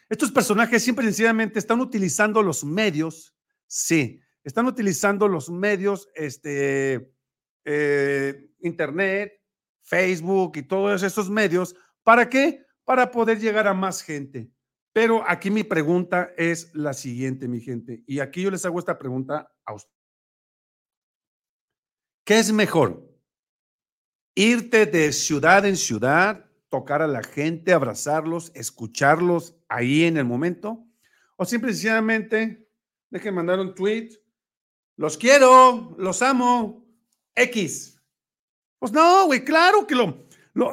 estos 0.08 0.32
personajes 0.32 0.82
siempre 0.82 1.04
sencillamente 1.04 1.58
están 1.58 1.80
utilizando 1.80 2.42
los 2.42 2.64
medios, 2.64 3.34
sí, 3.66 4.20
están 4.42 4.66
utilizando 4.66 5.28
los 5.28 5.50
medios, 5.50 6.08
este, 6.14 7.12
eh, 7.64 8.50
Internet, 8.60 9.32
Facebook 9.82 10.56
y 10.56 10.62
todos 10.62 11.02
esos 11.02 11.28
medios, 11.28 11.74
¿para 12.02 12.28
qué? 12.28 12.64
Para 12.84 13.10
poder 13.10 13.38
llegar 13.38 13.66
a 13.68 13.74
más 13.74 14.02
gente. 14.02 14.50
Pero 14.92 15.22
aquí 15.28 15.50
mi 15.50 15.64
pregunta 15.64 16.30
es 16.36 16.74
la 16.74 16.94
siguiente, 16.94 17.46
mi 17.46 17.60
gente, 17.60 18.02
y 18.06 18.20
aquí 18.20 18.42
yo 18.42 18.50
les 18.50 18.64
hago 18.64 18.78
esta 18.78 18.98
pregunta 18.98 19.52
a 19.64 19.74
ustedes. 19.74 19.98
¿Qué 22.24 22.38
es 22.38 22.52
mejor? 22.52 23.06
¿Irte 24.34 24.86
de 24.86 25.12
ciudad 25.12 25.66
en 25.66 25.76
ciudad, 25.76 26.47
tocar 26.68 27.02
a 27.02 27.06
la 27.06 27.22
gente, 27.22 27.72
abrazarlos, 27.72 28.52
escucharlos 28.54 29.56
ahí 29.68 30.04
en 30.04 30.16
el 30.16 30.24
momento? 30.24 30.86
¿O 31.36 31.44
simple 31.44 31.70
y 31.70 31.74
sencillamente 31.74 32.68
dejen 33.10 33.34
mandar 33.34 33.60
un 33.60 33.74
tweet? 33.74 34.10
Los 34.96 35.16
quiero, 35.16 35.94
los 35.98 36.22
amo, 36.22 36.86
X. 37.34 38.00
Pues 38.78 38.92
no, 38.92 39.26
güey, 39.26 39.44
claro 39.44 39.86
que 39.86 39.94
lo, 39.94 40.26
lo, 40.54 40.72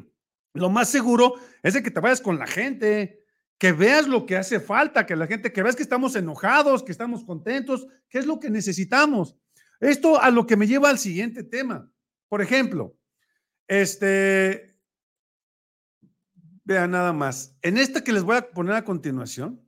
lo 0.54 0.70
más 0.70 0.88
seguro 0.88 1.34
es 1.62 1.74
de 1.74 1.82
que 1.82 1.90
te 1.90 2.00
vayas 2.00 2.20
con 2.20 2.38
la 2.38 2.46
gente, 2.46 3.24
que 3.58 3.72
veas 3.72 4.06
lo 4.06 4.26
que 4.26 4.36
hace 4.36 4.60
falta, 4.60 5.06
que 5.06 5.16
la 5.16 5.26
gente, 5.26 5.52
que 5.52 5.62
veas 5.62 5.76
que 5.76 5.82
estamos 5.82 6.14
enojados, 6.14 6.82
que 6.82 6.92
estamos 6.92 7.24
contentos, 7.24 7.86
que 8.08 8.18
es 8.18 8.26
lo 8.26 8.38
que 8.38 8.50
necesitamos. 8.50 9.36
Esto 9.80 10.20
a 10.20 10.30
lo 10.30 10.46
que 10.46 10.56
me 10.56 10.66
lleva 10.66 10.88
al 10.88 10.98
siguiente 10.98 11.42
tema. 11.42 11.90
Por 12.28 12.42
ejemplo, 12.42 12.96
este, 13.66 14.75
vean 16.66 16.90
nada 16.90 17.12
más. 17.12 17.56
En 17.62 17.78
esta 17.78 18.04
que 18.04 18.12
les 18.12 18.24
voy 18.24 18.36
a 18.36 18.50
poner 18.50 18.74
a 18.74 18.84
continuación, 18.84 19.66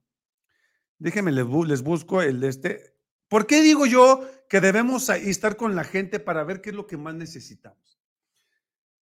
déjenme, 0.98 1.32
les, 1.32 1.46
les 1.66 1.82
busco 1.82 2.20
el 2.20 2.40
de 2.40 2.48
este. 2.48 2.94
¿Por 3.28 3.46
qué 3.46 3.62
digo 3.62 3.86
yo 3.86 4.28
que 4.48 4.60
debemos 4.60 5.08
estar 5.08 5.56
con 5.56 5.76
la 5.76 5.84
gente 5.84 6.18
para 6.18 6.44
ver 6.44 6.60
qué 6.60 6.70
es 6.70 6.76
lo 6.76 6.86
que 6.86 6.96
más 6.96 7.14
necesitamos? 7.14 8.00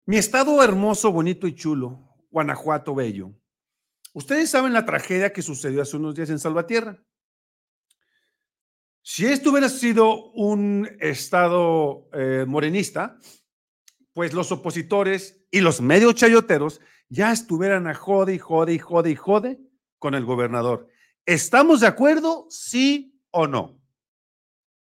Mi 0.05 0.17
estado 0.17 0.61
hermoso, 0.61 1.11
bonito 1.11 1.47
y 1.47 1.55
chulo, 1.55 2.15
Guanajuato 2.29 2.93
Bello 2.93 3.33
Ustedes 4.13 4.49
saben 4.49 4.73
la 4.73 4.85
tragedia 4.85 5.33
que 5.33 5.41
sucedió 5.41 5.81
hace 5.81 5.97
unos 5.97 6.15
días 6.15 6.29
en 6.29 6.39
Salvatierra. 6.39 7.03
Si 9.01 9.25
esto 9.25 9.51
hubiera 9.51 9.67
sido 9.67 10.31
un 10.31 10.89
estado 10.99 12.09
eh, 12.13 12.45
morenista, 12.47 13.19
pues 14.13 14.33
los 14.33 14.53
opositores 14.53 15.45
y 15.51 15.59
los 15.59 15.81
medios 15.81 16.15
chayoteros 16.15 16.79
ya 17.09 17.31
estuvieran 17.31 17.87
a 17.87 17.93
jode 17.93 18.35
y 18.35 18.39
jode 18.39 18.73
y 18.73 18.79
jode 18.79 19.11
y 19.11 19.15
jode 19.15 19.59
con 19.99 20.15
el 20.15 20.25
gobernador. 20.25 20.87
¿Estamos 21.25 21.81
de 21.81 21.87
acuerdo? 21.87 22.47
Sí 22.49 23.19
o 23.31 23.47
no. 23.47 23.79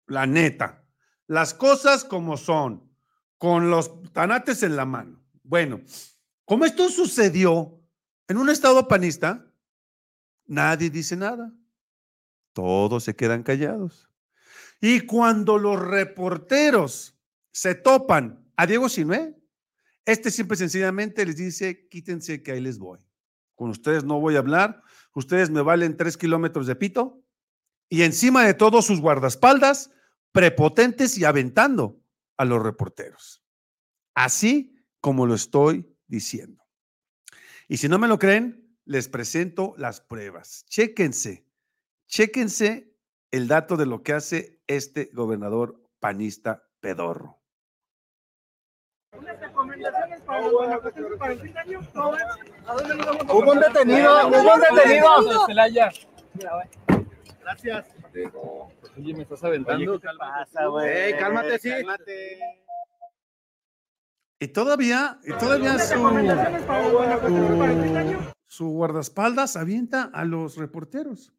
La 0.08 0.26
neta. 0.26 0.86
Las 1.28 1.54
cosas 1.54 2.04
como 2.04 2.38
son, 2.38 2.90
con 3.38 3.70
los 3.70 4.04
tanates 4.12 4.64
en 4.64 4.76
la 4.76 4.86
mano. 4.86 5.24
Bueno, 5.44 5.82
como 6.46 6.66
esto 6.66 6.90
sucedió 6.90 7.82
en 8.28 8.38
un 8.38 8.50
estado 8.50 8.88
panista, 8.88 9.46
nadie 10.46 10.90
dice 10.90 11.16
nada. 11.16 11.54
Todos 12.54 13.06
se 13.06 13.16
quedan 13.16 13.44
callados. 13.44 14.10
Y 14.82 15.02
cuando 15.02 15.58
los 15.58 15.80
reporteros 15.80 17.18
se 17.52 17.76
topan 17.76 18.46
a 18.58 18.66
Diego 18.66 18.90
Sinué, 18.90 19.41
este 20.06 20.32
siempre 20.32 20.58
sencillamente 20.58 21.26
les 21.26 21.38
dice, 21.38 21.88
quítense 21.90 22.42
que 22.42 22.52
ahí 22.52 22.62
les 22.62 22.80
voy. 22.80 23.00
Con 23.56 23.70
ustedes 23.70 24.04
no 24.04 24.20
voy 24.20 24.36
a 24.36 24.40
hablar, 24.40 24.82
ustedes 25.14 25.50
me 25.50 25.62
valen 25.62 25.98
tres 25.98 26.18
kilómetros 26.18 26.68
de 26.68 26.76
pito 26.76 27.24
y 27.90 28.04
encima 28.04 28.46
de 28.46 28.54
todos 28.54 28.86
sus 28.86 29.02
guardaespaldas, 29.02 29.92
prepotentes 30.32 31.18
y 31.18 31.26
aventando 31.26 32.02
a 32.38 32.46
los 32.46 32.64
reporteros. 32.64 33.44
Así 34.16 34.76
como 35.00 35.26
lo 35.26 35.36
estoy 35.36 35.96
diciendo. 36.08 36.64
Y 37.68 37.78
si 37.78 37.88
no 37.88 38.00
me 38.00 38.08
lo 38.08 38.18
creen, 38.18 38.78
les 38.86 39.08
presento 39.08 39.74
las 39.78 40.02
pruebas. 40.02 40.66
Chéquense, 40.68 41.46
chéquense 42.08 42.96
el 43.32 43.48
dato 43.48 43.78
de 43.78 43.86
lo 43.86 44.04
que 44.04 44.14
hace 44.14 44.62
este 44.68 45.10
gobernador 45.14 45.82
panista 46.00 46.68
pedorro. 46.80 47.42
Hubo 53.30 53.52
un 53.52 53.60
detenido, 53.60 54.28
hubo 54.28 54.54
un 54.54 54.62
detenido. 54.62 55.08
Gracias. 57.42 57.86
Oye, 58.98 59.14
me 59.14 59.24
estás 59.24 59.44
aventando. 59.44 60.00
¿Qué 60.00 60.08
pasa, 60.18 60.66
güey? 60.68 61.18
cálmate, 61.18 61.60
sí. 61.60 61.72
Y 64.40 64.48
todavía, 64.48 65.20
y 65.24 65.34
todavía 65.34 65.78
su, 65.78 65.94
su, 68.48 68.70
guardaespaldas 68.70 69.56
avienta 69.56 70.10
a 70.14 70.26
los 70.26 70.58
reporteros. 70.58 71.32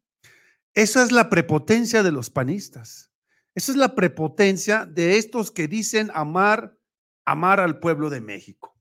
Esa 0.73 1.03
es 1.03 1.11
la 1.11 1.29
prepotencia 1.29 2.01
de 2.01 2.11
los 2.11 2.29
panistas. 2.29 3.11
Esa 3.55 3.71
es 3.73 3.77
la 3.77 3.93
prepotencia 3.95 4.85
de 4.85 5.17
estos 5.17 5.51
que 5.51 5.67
dicen 5.67 6.11
amar, 6.13 6.77
amar 7.25 7.59
al 7.59 7.79
pueblo 7.79 8.09
de 8.09 8.21
México. 8.21 8.72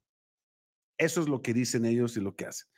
Eso 1.02 1.20
es 1.20 1.28
lo 1.28 1.42
que 1.42 1.52
dicen 1.52 1.84
ellos 1.84 2.16
y 2.16 2.20
lo 2.20 2.36
que 2.36 2.46
hacen. 2.46 2.68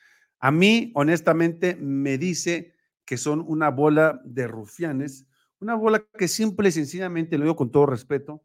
A 0.40 0.50
mí, 0.50 0.92
honestamente, 0.94 1.76
me 1.76 2.16
dice 2.16 2.74
que 3.04 3.18
son 3.18 3.44
una 3.46 3.68
bola 3.68 4.22
de 4.24 4.46
rufianes, 4.46 5.26
una 5.60 5.74
bola 5.74 6.06
que 6.18 6.26
simple 6.26 6.70
y 6.70 6.72
sencillamente, 6.72 7.36
lo 7.36 7.44
digo 7.44 7.56
con 7.56 7.70
todo 7.70 7.84
respeto, 7.84 8.42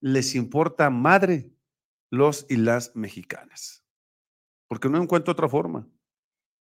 les 0.00 0.34
importa 0.34 0.90
madre 0.90 1.52
los 2.10 2.46
y 2.48 2.56
las 2.56 2.96
mexicanas. 2.96 3.84
Porque 4.66 4.88
no 4.88 5.00
encuentro 5.00 5.30
otra 5.30 5.48
forma. 5.48 5.88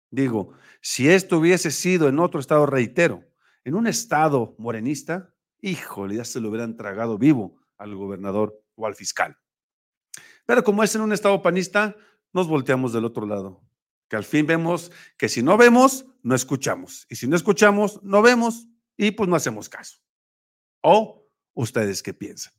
Digo, 0.09 0.53
si 0.81 1.09
esto 1.09 1.37
hubiese 1.37 1.69
sido 1.69 2.09
en 2.09 2.17
otro 2.17 2.39
estado, 2.39 2.65
reitero, 2.65 3.23
en 3.65 3.75
un 3.75 3.85
estado 3.85 4.55
morenista, 4.57 5.31
híjole, 5.61 6.15
ya 6.15 6.25
se 6.25 6.41
lo 6.41 6.49
hubieran 6.49 6.75
tragado 6.75 7.19
vivo 7.19 7.61
al 7.77 7.93
gobernador 7.95 8.59
o 8.73 8.87
al 8.87 8.95
fiscal. 8.95 9.37
Pero 10.47 10.63
como 10.63 10.81
es 10.81 10.95
en 10.95 11.01
un 11.01 11.13
estado 11.13 11.39
panista, 11.43 11.95
nos 12.37 12.47
volteamos 12.47 12.93
del 12.93 13.03
otro 13.03 13.25
lado. 13.25 13.61
Que 14.07 14.15
al 14.15 14.23
fin 14.23 14.45
vemos 14.45 14.91
que 15.17 15.27
si 15.27 15.41
no 15.41 15.57
vemos, 15.57 16.05
no 16.23 16.35
escuchamos. 16.35 17.05
Y 17.09 17.15
si 17.15 17.27
no 17.27 17.35
escuchamos, 17.35 18.01
no 18.03 18.21
vemos 18.21 18.67
y 18.95 19.11
pues 19.11 19.27
no 19.27 19.35
hacemos 19.35 19.67
caso. 19.67 19.97
¿O 20.81 21.27
ustedes 21.53 22.01
qué 22.03 22.13
piensan? 22.13 22.53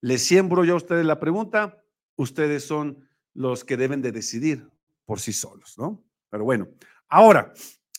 Les 0.00 0.22
siembro 0.22 0.64
yo 0.64 0.74
a 0.74 0.78
ustedes 0.78 1.04
la 1.04 1.20
pregunta 1.20 1.84
ustedes 2.16 2.64
son 2.64 3.08
los 3.32 3.64
que 3.64 3.76
deben 3.76 4.02
de 4.02 4.12
decidir 4.12 4.68
por 5.04 5.20
sí 5.20 5.32
solos, 5.32 5.78
¿no? 5.78 6.04
Pero 6.30 6.44
bueno, 6.44 6.68
ahora, 7.08 7.52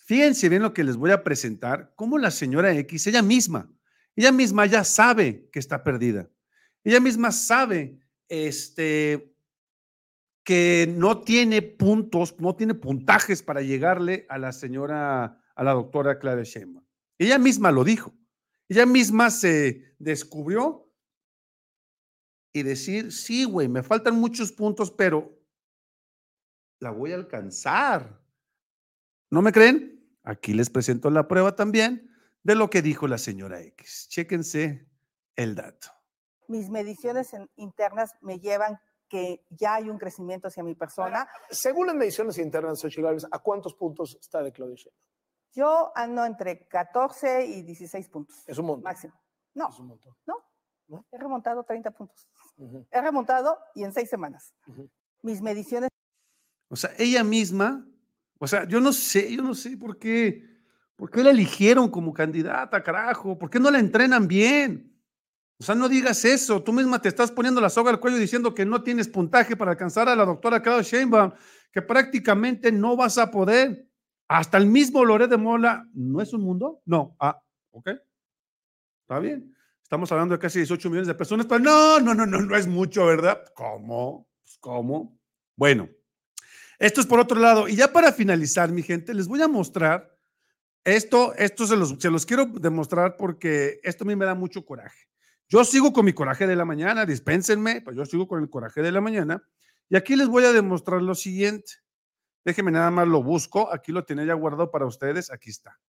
fíjense 0.05 0.49
bien 0.49 0.61
lo 0.61 0.73
que 0.73 0.83
les 0.83 0.97
voy 0.97 1.11
a 1.11 1.23
presentar, 1.23 1.93
cómo 1.95 2.17
la 2.17 2.29
señora 2.29 2.75
X, 2.75 3.07
ella 3.07 3.21
misma, 3.21 3.71
ella 4.15 4.31
misma 4.31 4.65
ya 4.65 4.83
sabe 4.83 5.47
que 5.51 5.59
está 5.59 5.83
perdida. 5.83 6.29
Ella 6.83 6.99
misma 6.99 7.31
sabe 7.31 7.99
este, 8.27 9.33
que 10.49 10.91
no 10.97 11.21
tiene 11.21 11.61
puntos, 11.61 12.39
no 12.39 12.55
tiene 12.55 12.73
puntajes 12.73 13.43
para 13.43 13.61
llegarle 13.61 14.25
a 14.29 14.39
la 14.39 14.51
señora, 14.51 15.43
a 15.53 15.63
la 15.63 15.73
doctora 15.73 16.17
Clara 16.17 16.41
Sheinbaum. 16.41 16.83
Ella 17.19 17.37
misma 17.37 17.71
lo 17.71 17.83
dijo. 17.83 18.15
Ella 18.67 18.87
misma 18.87 19.29
se 19.29 19.93
descubrió 19.99 20.91
y 22.51 22.63
decir, 22.63 23.11
sí, 23.11 23.43
güey, 23.43 23.67
me 23.67 23.83
faltan 23.83 24.15
muchos 24.15 24.51
puntos, 24.51 24.89
pero 24.89 25.39
la 26.79 26.89
voy 26.89 27.11
a 27.11 27.15
alcanzar. 27.17 28.19
¿No 29.29 29.43
me 29.43 29.51
creen? 29.51 30.03
Aquí 30.23 30.53
les 30.53 30.71
presento 30.71 31.11
la 31.11 31.27
prueba 31.27 31.55
también 31.55 32.11
de 32.41 32.55
lo 32.55 32.71
que 32.71 32.81
dijo 32.81 33.07
la 33.07 33.19
señora 33.19 33.61
X. 33.61 34.07
Chéquense 34.09 34.89
el 35.35 35.53
dato. 35.53 35.89
Mis 36.47 36.71
mediciones 36.71 37.35
internas 37.55 38.15
me 38.21 38.39
llevan 38.39 38.79
que 39.09 39.45
ya 39.49 39.75
hay 39.75 39.89
un 39.89 39.97
crecimiento 39.97 40.47
hacia 40.47 40.63
mi 40.63 40.75
persona. 40.75 41.27
Según 41.49 41.87
las 41.87 41.95
mediciones 41.95 42.37
internas, 42.37 42.79
Xochitl 42.79 43.07
¿a 43.31 43.39
cuántos 43.39 43.73
puntos 43.73 44.17
está 44.21 44.41
de 44.43 44.51
Claudia 44.51 44.75
Sheinbaum? 44.75 45.03
Yo 45.51 45.91
ando 45.95 46.23
entre 46.23 46.67
14 46.67 47.45
y 47.45 47.63
16 47.63 48.07
puntos. 48.09 48.43
Es 48.47 48.57
un 48.57 48.67
montón. 48.67 48.83
Máximo. 48.83 49.13
No, 49.55 49.69
Es 49.69 49.79
un 49.79 49.87
montón. 49.87 50.15
no, 50.87 51.05
He 51.11 51.17
remontado 51.17 51.63
30 51.63 51.91
puntos. 51.91 52.27
He 52.91 53.01
remontado 53.01 53.57
y 53.73 53.83
en 53.83 53.91
seis 53.91 54.09
semanas. 54.09 54.53
Mis 55.21 55.41
mediciones. 55.41 55.89
O 56.69 56.75
sea, 56.75 56.91
ella 56.97 57.23
misma, 57.23 57.85
o 58.37 58.47
sea, 58.47 58.65
yo 58.67 58.79
no 58.79 58.93
sé, 58.93 59.35
yo 59.35 59.41
no 59.41 59.55
sé 59.55 59.75
por 59.75 59.97
qué, 59.97 60.49
¿Por 60.99 61.09
qué 61.09 61.23
la 61.23 61.29
eligieron 61.29 61.89
como 61.89 62.13
candidata, 62.13 62.83
carajo? 62.83 63.39
¿Por 63.39 63.49
qué 63.49 63.57
no 63.57 63.71
la 63.71 63.79
entrenan 63.79 64.27
bien? 64.27 64.98
O 65.59 65.63
sea, 65.63 65.75
no 65.75 65.89
digas 65.89 66.23
eso. 66.23 66.63
Tú 66.63 66.71
misma 66.71 67.01
te 67.01 67.09
estás 67.09 67.31
poniendo 67.31 67.59
la 67.59 67.69
soga 67.69 67.91
al 67.91 67.99
cuello 67.99 68.17
diciendo 68.17 68.53
que 68.53 68.65
no 68.65 68.81
tienes 68.81 69.09
puntaje 69.09 69.57
para 69.57 69.71
alcanzar 69.71 70.07
a 70.07 70.15
la 70.15 70.25
doctora 70.25 70.61
Claudia 70.61 70.83
Sheinbaum, 70.83 71.31
que 71.71 71.81
prácticamente 71.81 72.71
no 72.71 72.95
vas 72.95 73.17
a 73.17 73.29
poder. 73.29 73.85
Hasta 74.29 74.57
el 74.57 74.67
mismo 74.67 75.03
Loret 75.03 75.29
de 75.29 75.37
Mola, 75.37 75.85
¿no 75.93 76.21
es 76.21 76.31
un 76.33 76.41
mundo? 76.41 76.81
No. 76.85 77.15
Ah, 77.19 77.41
ok. 77.71 77.89
Está 79.01 79.19
bien. 79.19 79.53
Estamos 79.81 80.11
hablando 80.11 80.35
de 80.35 80.39
casi 80.39 80.59
18 80.59 80.87
millones 80.89 81.07
de 81.07 81.15
personas, 81.15 81.47
pero 81.47 81.59
no, 81.59 81.99
no, 81.99 82.13
no, 82.13 82.25
no, 82.25 82.39
no 82.39 82.55
es 82.55 82.67
mucho, 82.67 83.07
¿verdad? 83.07 83.43
¿Cómo? 83.55 84.29
Pues, 84.43 84.57
¿Cómo? 84.59 85.19
Bueno, 85.57 85.89
esto 86.77 87.01
es 87.01 87.07
por 87.07 87.19
otro 87.19 87.39
lado. 87.39 87.67
Y 87.67 87.75
ya 87.75 87.91
para 87.91 88.13
finalizar, 88.13 88.71
mi 88.71 88.83
gente, 88.83 89.13
les 89.13 89.27
voy 89.27 89.41
a 89.41 89.47
mostrar 89.47 90.15
esto, 90.85 91.33
esto 91.35 91.65
se 91.65 91.75
los 91.75 92.25
quiero 92.25 92.45
demostrar 92.45 93.17
porque 93.17 93.81
esto 93.83 94.03
a 94.03 94.07
mí 94.07 94.15
me 94.15 94.25
da 94.25 94.35
mucho 94.35 94.63
coraje. 94.63 95.09
Yo 95.49 95.65
sigo 95.65 95.91
con 95.91 96.05
mi 96.05 96.13
coraje 96.13 96.45
de 96.45 96.55
la 96.55 96.63
mañana, 96.63 97.07
dispénsenme, 97.07 97.81
pero 97.81 97.97
yo 97.97 98.05
sigo 98.05 98.27
con 98.27 98.41
el 98.41 98.49
coraje 98.49 98.83
de 98.83 98.91
la 98.91 99.01
mañana. 99.01 99.43
Y 99.89 99.95
aquí 99.95 100.15
les 100.15 100.27
voy 100.27 100.45
a 100.45 100.53
demostrar 100.53 101.01
lo 101.01 101.15
siguiente. 101.15 101.73
Déjenme 102.45 102.71
nada 102.71 102.91
más 102.91 103.07
lo 103.07 103.23
busco. 103.23 103.73
Aquí 103.73 103.91
lo 103.91 104.05
tenía 104.05 104.25
ya 104.25 104.35
guardado 104.35 104.69
para 104.69 104.85
ustedes. 104.85 105.31
Aquí 105.31 105.49
está. 105.49 105.79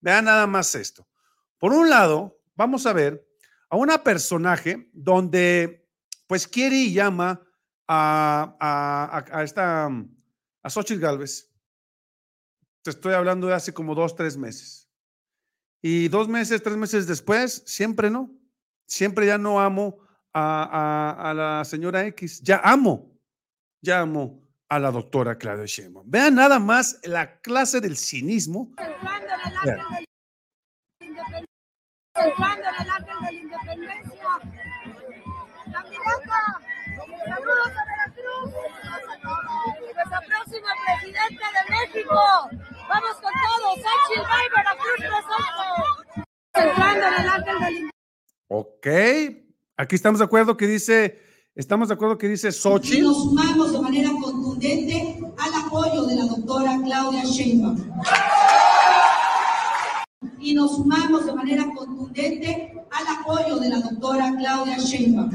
Vean 0.00 0.26
nada 0.26 0.46
más 0.46 0.74
esto. 0.74 1.08
Por 1.56 1.72
un 1.72 1.88
lado, 1.88 2.38
vamos 2.54 2.84
a 2.84 2.92
ver 2.92 3.26
a 3.70 3.76
una 3.76 4.04
personaje 4.04 4.90
donde 4.92 5.88
pues 6.26 6.46
quiere 6.46 6.76
y 6.76 6.92
llama 6.92 7.42
a, 7.86 8.54
a, 8.60 9.38
a, 9.38 9.42
esta, 9.42 9.86
a 9.86 10.70
Xochitl 10.70 11.00
Galvez. 11.00 11.50
Te 12.82 12.90
estoy 12.90 13.14
hablando 13.14 13.46
de 13.46 13.54
hace 13.54 13.72
como 13.72 13.94
dos, 13.94 14.14
tres 14.14 14.36
meses. 14.36 14.90
Y 15.80 16.08
dos 16.08 16.28
meses, 16.28 16.62
tres 16.62 16.76
meses 16.76 17.06
después, 17.06 17.62
siempre 17.66 18.10
no. 18.10 18.37
Siempre 18.88 19.26
ya 19.26 19.36
no 19.36 19.60
amo 19.60 19.98
a, 20.32 21.30
a, 21.30 21.34
la 21.34 21.64
señora 21.66 22.06
X. 22.06 22.40
Ya 22.42 22.58
amo, 22.64 23.12
ya 23.82 24.00
amo 24.00 24.42
a 24.66 24.78
la 24.78 24.90
doctora 24.90 25.36
Claudia 25.36 25.66
Sheinbaum. 25.66 26.10
Vean 26.10 26.34
nada 26.34 26.58
más 26.58 26.98
la 27.04 27.38
clase 27.40 27.82
del 27.82 27.98
cinismo. 27.98 28.72
Vean. 29.64 29.80
De 32.14 32.24
la 33.20 33.32
independencia. 33.32 34.40
Candidata, 35.70 36.60
saludos 37.26 37.72
a 37.76 37.84
Veracruz, 37.84 38.52
nuestra 39.94 40.20
próxima 40.26 40.70
presidenta 40.86 41.46
de 41.52 41.62
México. 41.76 42.20
Vamos 42.88 43.16
con 43.20 43.32
todo, 43.32 43.66
Xochitl 43.76 44.26
Bay, 44.26 44.46
Veracruz 44.56 44.98
presente. 44.98 46.26
Centrando 46.54 47.06
en 47.06 47.14
el 47.14 47.28
ángel 47.28 47.58
de 47.60 47.70
la 47.82 47.97
Ok, 48.50 48.86
aquí 49.76 49.94
estamos 49.94 50.20
de 50.20 50.24
acuerdo 50.24 50.56
que 50.56 50.66
dice, 50.66 51.20
estamos 51.54 51.88
de 51.88 51.94
acuerdo 51.94 52.16
que 52.16 52.28
dice 52.28 52.48
Y 52.48 52.52
Xochitl. 52.52 53.02
nos 53.02 53.24
sumamos 53.24 53.72
de 53.72 53.80
manera 53.80 54.10
contundente 54.10 55.20
al 55.36 55.66
apoyo 55.66 56.04
de 56.06 56.16
la 56.16 56.24
doctora 56.24 56.78
Claudia 56.82 57.24
Sheinbaum. 57.24 57.76
Y 60.40 60.54
nos 60.54 60.76
sumamos 60.76 61.26
de 61.26 61.34
manera 61.34 61.66
contundente 61.76 62.72
al 62.90 63.06
apoyo 63.18 63.58
de 63.58 63.68
la 63.68 63.80
doctora 63.80 64.34
Claudia 64.38 64.78
Sheinbaum. 64.78 65.30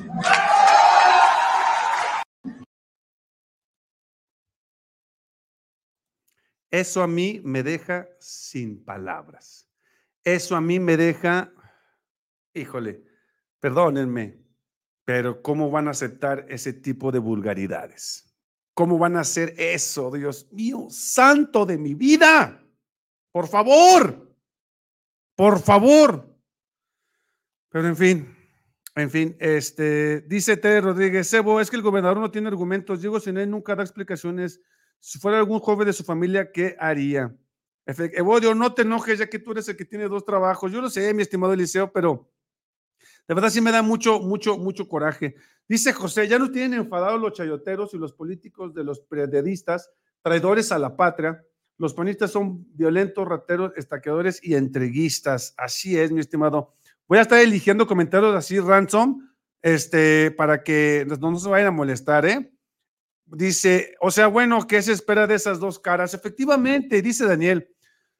Eso 6.71 7.03
a 7.03 7.07
mí 7.07 7.39
me 7.43 7.61
deja 7.61 8.07
sin 8.19 8.83
palabras. 8.83 9.67
Eso 10.23 10.55
a 10.55 10.61
mí 10.61 10.79
me 10.79 10.97
deja, 10.97 11.51
híjole, 12.53 13.03
perdónenme, 13.59 14.43
pero 15.05 15.41
¿cómo 15.41 15.69
van 15.69 15.87
a 15.87 15.91
aceptar 15.91 16.45
ese 16.49 16.73
tipo 16.73 17.11
de 17.11 17.19
vulgaridades? 17.19 18.33
¿Cómo 18.73 18.97
van 18.97 19.17
a 19.17 19.21
hacer 19.21 19.53
eso, 19.57 20.11
Dios 20.11 20.51
mío, 20.51 20.87
santo 20.89 21.65
de 21.65 21.77
mi 21.77 21.93
vida? 21.93 22.63
Por 23.31 23.47
favor, 23.47 24.35
por 25.35 25.59
favor. 25.59 26.33
Pero 27.69 27.87
en 27.87 27.95
fin, 27.95 28.37
en 28.95 29.09
fin, 29.09 29.35
este, 29.39 30.21
dice 30.21 30.57
Tere 30.57 30.81
Rodríguez, 30.81 31.27
Sebo, 31.27 31.59
es 31.59 31.69
que 31.69 31.75
el 31.75 31.81
gobernador 31.81 32.19
no 32.19 32.29
tiene 32.31 32.47
argumentos. 32.47 33.01
Diego 33.01 33.19
Siné 33.19 33.45
nunca 33.47 33.75
da 33.75 33.83
explicaciones. 33.83 34.61
Si 34.99 35.19
fuera 35.19 35.39
algún 35.39 35.59
joven 35.59 35.87
de 35.87 35.93
su 35.93 36.03
familia, 36.03 36.51
¿qué 36.51 36.75
haría? 36.79 37.35
Evodio, 37.85 38.55
no 38.55 38.73
te 38.73 38.83
enojes, 38.83 39.19
ya 39.19 39.27
que 39.27 39.39
tú 39.39 39.51
eres 39.51 39.67
el 39.67 39.75
que 39.75 39.85
tiene 39.85 40.07
dos 40.07 40.23
trabajos. 40.23 40.71
Yo 40.71 40.79
lo 40.79 40.89
sé, 40.89 41.13
mi 41.13 41.23
estimado 41.23 41.53
Eliseo, 41.53 41.91
pero 41.91 42.31
de 43.27 43.33
verdad 43.33 43.49
sí 43.49 43.61
me 43.61 43.71
da 43.71 43.81
mucho, 43.81 44.19
mucho, 44.19 44.57
mucho 44.57 44.87
coraje. 44.87 45.35
Dice 45.67 45.93
José, 45.93 46.27
ya 46.27 46.37
no 46.39 46.51
tienen 46.51 46.79
enfadados 46.79 47.21
los 47.21 47.33
chayoteros 47.33 47.93
y 47.93 47.97
los 47.97 48.13
políticos 48.13 48.73
de 48.73 48.83
los 48.83 48.99
periodistas, 48.99 49.89
traidores 50.21 50.71
a 50.71 50.79
la 50.79 50.95
patria. 50.95 51.43
Los 51.77 51.93
panistas 51.93 52.31
son 52.31 52.65
violentos, 52.75 53.27
rateros, 53.27 53.71
estaqueadores 53.75 54.39
y 54.43 54.55
entreguistas. 54.55 55.53
Así 55.57 55.97
es, 55.97 56.11
mi 56.11 56.19
estimado. 56.19 56.73
Voy 57.07 57.17
a 57.17 57.21
estar 57.21 57.39
eligiendo 57.39 57.87
comentarios 57.87 58.35
así 58.35 58.59
ransom, 58.59 59.29
este, 59.61 60.31
para 60.31 60.63
que 60.63 61.05
no, 61.07 61.31
no 61.31 61.39
se 61.39 61.49
vayan 61.49 61.67
a 61.67 61.71
molestar, 61.71 62.25
¿eh? 62.25 62.53
Dice, 63.25 63.95
o 64.01 64.11
sea, 64.11 64.27
bueno, 64.27 64.67
¿qué 64.67 64.81
se 64.81 64.91
espera 64.91 65.25
de 65.25 65.35
esas 65.35 65.59
dos 65.59 65.79
caras? 65.79 66.13
Efectivamente, 66.13 67.01
dice 67.01 67.25
Daniel, 67.25 67.69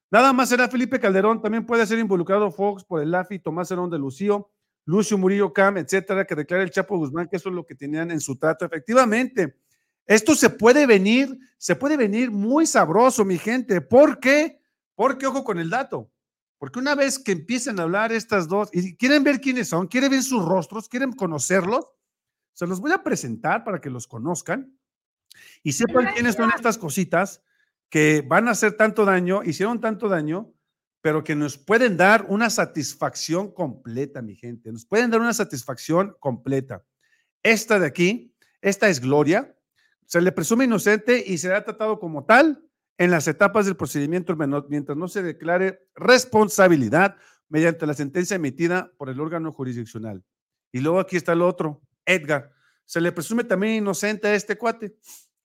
nada 0.10 0.34
más 0.34 0.50
será 0.50 0.70
Felipe 0.70 1.00
Calderón, 1.00 1.42
también 1.42 1.66
puede 1.66 1.86
ser 1.86 2.00
involucrado 2.00 2.50
Fox 2.52 2.84
por 2.84 3.02
el 3.02 3.14
AFI, 3.14 3.40
Tomás 3.40 3.70
Herón 3.70 3.90
de 3.90 4.00
Lucío, 4.00 4.50
Lucio 4.86 5.18
Murillo 5.18 5.54
Cam, 5.54 5.78
etcétera, 5.78 6.26
que 6.26 6.36
declara 6.36 6.64
el 6.64 6.72
Chapo 6.72 6.98
Guzmán 6.98 7.28
que 7.30 7.38
eso 7.38 7.50
es 7.50 7.56
lo 7.56 7.66
que 7.66 7.76
tenían 7.76 8.12
en 8.12 8.20
su 8.20 8.38
trato. 8.38 8.66
Efectivamente, 8.66 9.58
esto 10.06 10.36
se 10.36 10.50
puede 10.50 10.86
venir, 10.86 11.38
se 11.58 11.76
puede 11.76 11.98
venir 11.98 12.32
muy 12.32 12.66
sabroso, 12.66 13.24
mi 13.24 13.38
gente. 13.38 13.82
¿Por 13.82 14.20
qué? 14.20 14.60
Porque, 14.96 15.26
ojo 15.26 15.44
con 15.44 15.60
el 15.60 15.70
dato, 15.70 16.12
porque 16.58 16.80
una 16.80 16.96
vez 16.96 17.20
que 17.20 17.32
empiecen 17.32 17.80
a 17.80 17.84
hablar 17.84 18.12
estas 18.12 18.48
dos 18.48 18.70
y 18.72 18.96
quieren 18.96 19.24
ver 19.24 19.42
quiénes 19.42 19.70
son, 19.70 19.88
quieren 19.88 20.12
ver 20.12 20.24
sus 20.24 20.46
rostros, 20.46 20.88
quieren 20.88 21.12
conocerlos, 21.12 21.88
se 22.54 22.68
los 22.68 22.80
voy 22.80 22.92
a 22.92 23.04
presentar 23.04 23.64
para 23.64 23.82
que 23.82 23.90
los 23.90 24.08
conozcan 24.08 24.78
y 25.64 25.74
sepan 25.74 26.14
quiénes 26.14 26.36
son 26.36 26.52
estas 26.56 26.78
cositas 26.78 27.42
que 27.90 28.22
van 28.22 28.48
a 28.48 28.52
hacer 28.52 28.78
tanto 28.78 29.04
daño, 29.06 29.44
hicieron 29.44 29.82
tanto 29.82 30.08
daño, 30.08 30.53
pero 31.04 31.22
que 31.22 31.36
nos 31.36 31.58
pueden 31.58 31.98
dar 31.98 32.26
una 32.30 32.50
satisfacción 32.50 33.52
completa, 33.52 34.22
mi 34.22 34.38
gente. 34.38 34.72
Nos 34.72 34.86
pueden 34.86 35.12
dar 35.12 35.20
una 35.20 35.34
satisfacción 35.34 36.16
completa. 36.18 36.86
Esta 37.44 37.78
de 37.78 37.88
aquí, 37.88 38.34
esta 38.62 38.88
es 38.88 39.02
Gloria, 39.02 39.54
se 40.06 40.22
le 40.22 40.32
presume 40.32 40.64
inocente 40.64 41.22
y 41.28 41.38
será 41.40 41.66
tratado 41.66 42.00
como 42.00 42.24
tal 42.24 42.64
en 42.98 43.12
las 43.12 43.28
etapas 43.28 43.66
del 43.66 43.76
procedimiento 43.76 44.34
mientras 44.70 44.98
no 44.98 45.10
se 45.10 45.24
declare 45.24 45.90
responsabilidad 45.94 47.18
mediante 47.50 47.86
la 47.86 47.96
sentencia 47.96 48.36
emitida 48.36 48.94
por 48.96 49.10
el 49.10 49.20
órgano 49.20 49.52
jurisdiccional. 49.52 50.24
Y 50.72 50.80
luego 50.80 51.02
aquí 51.02 51.18
está 51.18 51.34
el 51.34 51.42
otro, 51.42 51.82
Edgar. 52.06 52.54
Se 52.86 53.02
le 53.02 53.12
presume 53.12 53.44
también 53.44 53.74
inocente 53.74 54.30
a 54.30 54.36
este 54.36 54.58
cuate. 54.58 54.96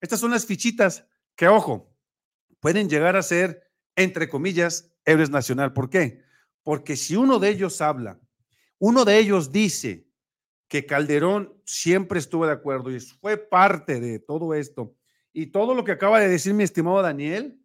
Estas 0.01 0.21
son 0.21 0.31
las 0.31 0.47
fichitas 0.47 1.05
que, 1.35 1.49
ojo, 1.49 1.93
pueden 2.61 2.89
llegar 2.89 3.17
a 3.17 3.23
ser, 3.23 3.73
entre 3.97 4.29
comillas, 4.29 4.95
héroes 5.09 5.31
nacional. 5.31 5.73
¿Por 5.73 5.89
qué? 5.91 6.23
Porque 6.63 6.97
si 6.97 7.17
uno 7.17 7.39
de 7.39 7.49
ellos 7.49 7.81
habla, 7.81 8.21
uno 8.79 9.05
de 9.05 9.19
ellos 9.19 9.51
dice 9.51 10.07
que 10.69 10.85
Calderón 10.85 11.61
siempre 11.65 12.19
estuvo 12.19 12.47
de 12.47 12.53
acuerdo 12.53 12.91
y 12.91 13.01
fue 13.01 13.39
parte 13.39 14.01
de 14.01 14.19
todo 14.19 14.55
esto, 14.55 14.95
y 15.33 15.47
todo 15.47 15.75
lo 15.75 15.85
que 15.85 15.93
acaba 15.93 16.21
de 16.21 16.29
decir 16.29 16.53
mi 16.53 16.65
estimado 16.65 17.01
Daniel, 17.01 17.61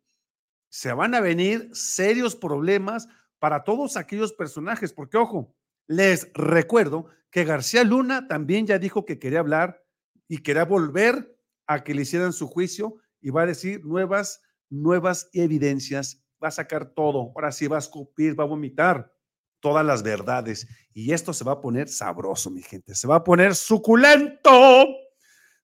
se 0.69 0.93
van 0.93 1.15
a 1.15 1.21
venir 1.21 1.69
serios 1.73 2.35
problemas 2.35 3.07
para 3.39 3.63
todos 3.63 3.97
aquellos 3.97 4.33
personajes, 4.33 4.93
porque 4.93 5.17
ojo, 5.17 5.55
les 5.87 6.31
recuerdo 6.33 7.07
que 7.29 7.43
García 7.43 7.83
Luna 7.83 8.27
también 8.27 8.65
ya 8.65 8.79
dijo 8.79 9.05
que 9.05 9.19
quería 9.19 9.39
hablar 9.39 9.83
y 10.27 10.37
quería 10.39 10.65
volver 10.65 11.37
a 11.67 11.83
que 11.83 11.93
le 11.93 12.03
hicieran 12.03 12.31
su 12.31 12.47
juicio 12.47 12.95
y 13.21 13.31
va 13.31 13.43
a 13.43 13.47
decir 13.47 13.85
nuevas, 13.85 14.41
nuevas 14.69 15.29
evidencias, 15.33 16.22
va 16.43 16.49
a 16.49 16.51
sacar 16.51 16.85
todo, 16.87 17.31
ahora 17.35 17.51
sí 17.51 17.67
va 17.67 17.77
a 17.77 17.79
escupir, 17.79 18.37
va 18.37 18.43
a 18.43 18.47
vomitar 18.47 19.11
todas 19.59 19.85
las 19.85 20.03
verdades 20.03 20.67
y 20.93 21.13
esto 21.13 21.31
se 21.31 21.43
va 21.43 21.53
a 21.53 21.61
poner 21.61 21.87
sabroso, 21.87 22.51
mi 22.51 22.61
gente, 22.61 22.93
se 22.95 23.07
va 23.07 23.15
a 23.15 23.23
poner 23.23 23.55
suculento. 23.55 24.87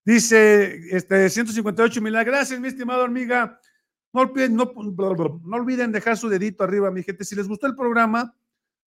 Dice 0.06 0.80
este 0.96 1.30
158 1.30 2.02
mil 2.02 2.14
gracias, 2.24 2.60
mi 2.60 2.70
estimado 2.70 3.04
hormiga. 3.04 3.60
No 4.14 4.22
olviden, 4.22 4.56
no, 4.56 4.72
no 4.74 5.58
olviden 5.58 5.92
dejar 5.92 6.18
su 6.18 6.30
dedito 6.30 6.64
arriba, 6.64 6.90
mi 6.90 7.04
gente. 7.04 7.24
Si 7.24 7.36
les 7.36 7.48
gustó 7.48 7.68
el 7.68 7.76
programa, 7.76 8.36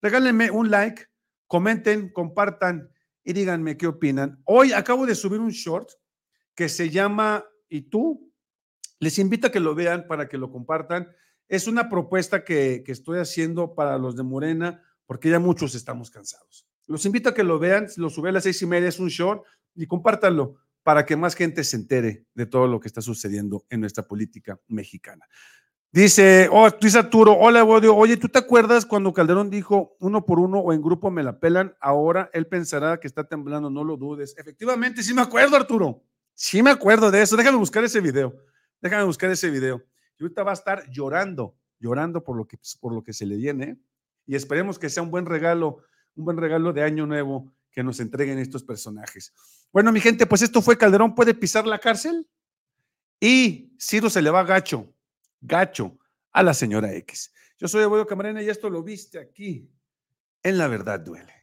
regálenme 0.00 0.50
un 0.50 0.70
like, 0.70 1.07
comenten, 1.46 2.09
compartan 2.09 2.90
y 3.22 3.33
díganme 3.35 3.76
qué 3.76 3.87
opinan. 3.87 4.40
Hoy 4.44 4.72
acabo 4.72 5.07
de 5.07 5.14
subir 5.14 5.38
un 5.38 5.50
short 5.50 5.90
que 6.55 6.68
se 6.68 6.90
llama 6.90 7.44
¿Y 7.68 7.83
tú? 7.83 8.33
Les 8.98 9.18
invito 9.18 9.46
a 9.46 9.50
que 9.52 9.61
lo 9.61 9.74
vean 9.74 10.07
para 10.09 10.28
que 10.28 10.38
lo 10.38 10.50
compartan. 10.50 11.09
Es 11.53 11.67
una 11.67 11.91
propuesta 11.91 12.45
que, 12.45 12.83
estoy 12.87 13.19
haciendo 13.19 13.75
para 13.75 13.99
los 13.99 14.17
de 14.17 14.23
Morena, 14.23 14.83
porque 15.05 15.29
ya 15.29 15.38
muchos 15.38 15.75
estamos 15.75 16.11
cansados. 16.11 16.67
Los 16.87 17.05
invito 17.05 17.29
a 17.29 17.35
que 17.35 17.45
lo 17.45 17.59
vean, 17.59 17.88
lo 17.99 18.09
subí 18.09 18.31
a 18.31 18.33
las 18.33 18.45
seis 18.45 18.62
y 18.62 18.67
media, 18.67 18.88
es 18.88 18.99
un 18.99 19.09
short, 19.09 19.45
y 19.75 19.87
compártanlo 19.87 20.55
para 20.83 21.05
que 21.05 21.15
más 21.15 21.35
gente 21.35 21.62
se 21.62 21.77
entere 21.77 22.25
de 22.35 22.47
todo 22.47 22.67
lo 22.67 22.81
que 22.81 22.88
está 22.88 23.03
sucediendo 23.03 23.67
en 23.69 23.81
nuestra 23.81 24.03
política 24.09 24.59
mexicana. 24.67 25.27
Dice, 25.93 26.49
oh, 26.51 26.71
dice 26.81 26.99
Arturo, 27.01 27.37
hola, 27.38 27.62
Bodio. 27.65 27.95
Oye, 27.95 28.17
¿tú 28.17 28.31
te 28.31 28.38
acuerdas 28.38 28.87
cuando 28.87 29.12
Calderón 29.12 29.51
dijo 29.51 29.95
uno 30.01 30.25
por 30.25 30.38
uno 30.38 30.59
o 30.59 30.73
en 30.73 30.81
grupo 30.81 31.11
me 31.11 31.23
la 31.23 31.38
pelan? 31.38 31.77
Ahora 31.83 32.31
él 32.33 32.47
pensará 32.47 32.99
que 32.99 33.07
está 33.07 33.25
temblando, 33.25 33.69
no 33.69 33.85
lo 33.85 33.99
dudes. 33.99 34.35
Efectivamente, 34.38 35.03
sí 35.03 35.12
me 35.12 35.21
acuerdo, 35.21 35.55
Arturo. 35.55 36.03
Sí 36.33 36.62
me 36.62 36.71
acuerdo 36.71 37.11
de 37.11 37.21
eso. 37.21 37.37
Déjame 37.37 37.59
buscar 37.59 37.85
ese 37.85 38.01
video. 38.01 38.35
Déjame 38.81 39.05
buscar 39.05 39.31
ese 39.31 39.51
video. 39.51 39.85
Y 40.22 40.24
ahorita 40.24 40.42
va 40.44 40.52
a 40.52 40.54
estar 40.54 40.88
llorando, 40.90 41.56
llorando 41.78 42.22
por 42.22 42.37
lo 42.37 42.46
que, 42.46 42.58
por 42.80 42.94
lo 42.94 43.02
que 43.02 43.12
se 43.12 43.26
le 43.26 43.37
viene. 43.37 43.78
Y 44.26 44.37
esperemos 44.37 44.78
que 44.78 44.88
sea 44.88 45.02
un 45.02 45.11
buen 45.11 45.26
regalo, 45.26 45.78
un 46.14 46.24
buen 46.24 46.37
regalo 46.37 46.72
de 46.72 46.82
año 46.82 47.06
nuevo 47.06 47.52
que 47.70 47.82
nos 47.82 48.00
entreguen 48.00 48.38
estos 48.38 48.62
personajes. 48.62 49.32
Bueno, 49.72 49.90
mi 49.92 50.00
gente, 50.00 50.26
pues 50.26 50.42
esto 50.42 50.62
fue 50.62 50.78
Calderón 50.78 51.14
puede 51.14 51.35
pisar 51.35 51.66
la 51.66 51.78
cárcel 51.78 52.28
y 53.18 53.74
Ciro 53.78 54.08
se 54.08 54.22
le 54.22 54.30
va 54.30 54.44
gacho 54.44 54.92
gacho 55.42 55.98
a 56.30 56.42
la 56.42 56.54
señora 56.54 56.94
X. 56.94 57.32
Yo 57.58 57.68
soy 57.68 57.82
Evoyo 57.82 58.06
Camarena 58.06 58.42
y 58.42 58.48
esto 58.48 58.70
lo 58.70 58.82
viste 58.82 59.18
aquí 59.18 59.68
en 60.42 60.56
La 60.56 60.68
Verdad 60.68 61.00
Duele. 61.00 61.35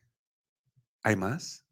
¿Hay 1.04 1.16
más? 1.16 1.66